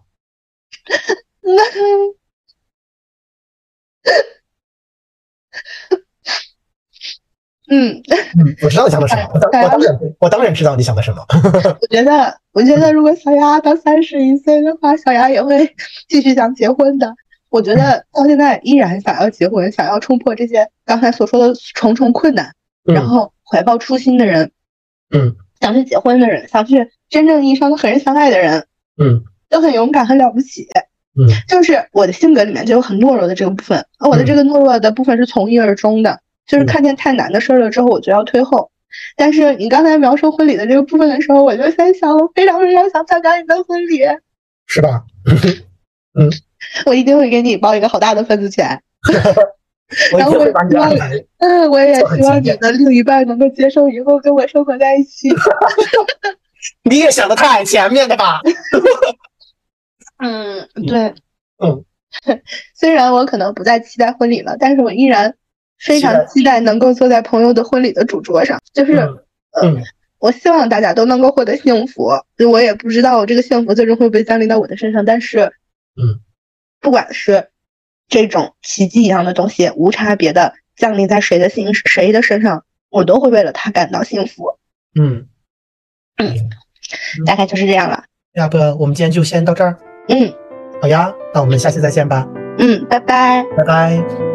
[7.68, 8.02] 嗯，
[8.36, 9.30] 嗯，我知道你想的什么。
[9.32, 11.24] 我当我当然我当然知道你想的什么。
[11.80, 15.74] 我觉得，我觉得如果小丫到三十一岁的话，小丫也会
[16.08, 17.14] 继续想结婚的。
[17.48, 22.52] 我觉得到现在依然想要结婚，想要冲破这些刚才所说的重重困难，
[22.84, 24.50] 然后怀抱初心的人，
[25.14, 28.66] 嗯，想去结婚的人，想去真正意义上的和人相爱的人，
[28.98, 30.66] 嗯都很勇敢，很了不起。
[31.16, 38.70] 嗯就是我的性格里面就有很懦弱的这个部分，而我的这个懦弱的部分是从一而终的，就是看见太难的事儿了之后，我就要退后。
[39.16, 44.02] 但是你刚才描述婚礼的这个部分的时候，我就在想，我非常非常想参加你的婚礼，
[44.66, 45.04] 是吧？
[46.18, 46.30] 嗯
[46.86, 48.80] 我一定会给你包一个好大的份子钱。
[50.16, 50.44] 然后我。
[51.38, 55.28] 嗯，我也希望你的另一半能够接受以后跟我生活在一起。
[56.88, 58.40] 你也想的太前面了吧？
[60.18, 61.14] 嗯，对，
[61.58, 61.84] 嗯，
[62.74, 65.34] 虽然我可能不再期待婚礼了，但是我依然
[65.84, 68.60] 非常期待能够坐在朋友的婚礼的主桌上。
[68.72, 69.82] 就是，嗯嗯
[70.18, 72.10] 我希望大家都能够获得幸福。
[72.36, 75.52] 就我也不知道我这个幸福最终会不会降临到我的身上，但是，
[76.00, 76.20] 嗯，
[76.80, 77.48] 不管是
[78.08, 84.58] 这种奇迹一样的东西，无差别的降临在谁的心谁的身上，我都会为了他感到幸福。
[84.98, 85.28] 嗯，
[87.26, 88.04] 大概就是这样了。
[88.34, 89.76] 要不我们今天就先到这儿？
[90.08, 90.32] 嗯
[90.80, 92.26] 好呀，那我们下期再见吧，
[92.58, 93.44] 嗯，拜拜。
[93.56, 94.33] 拜拜。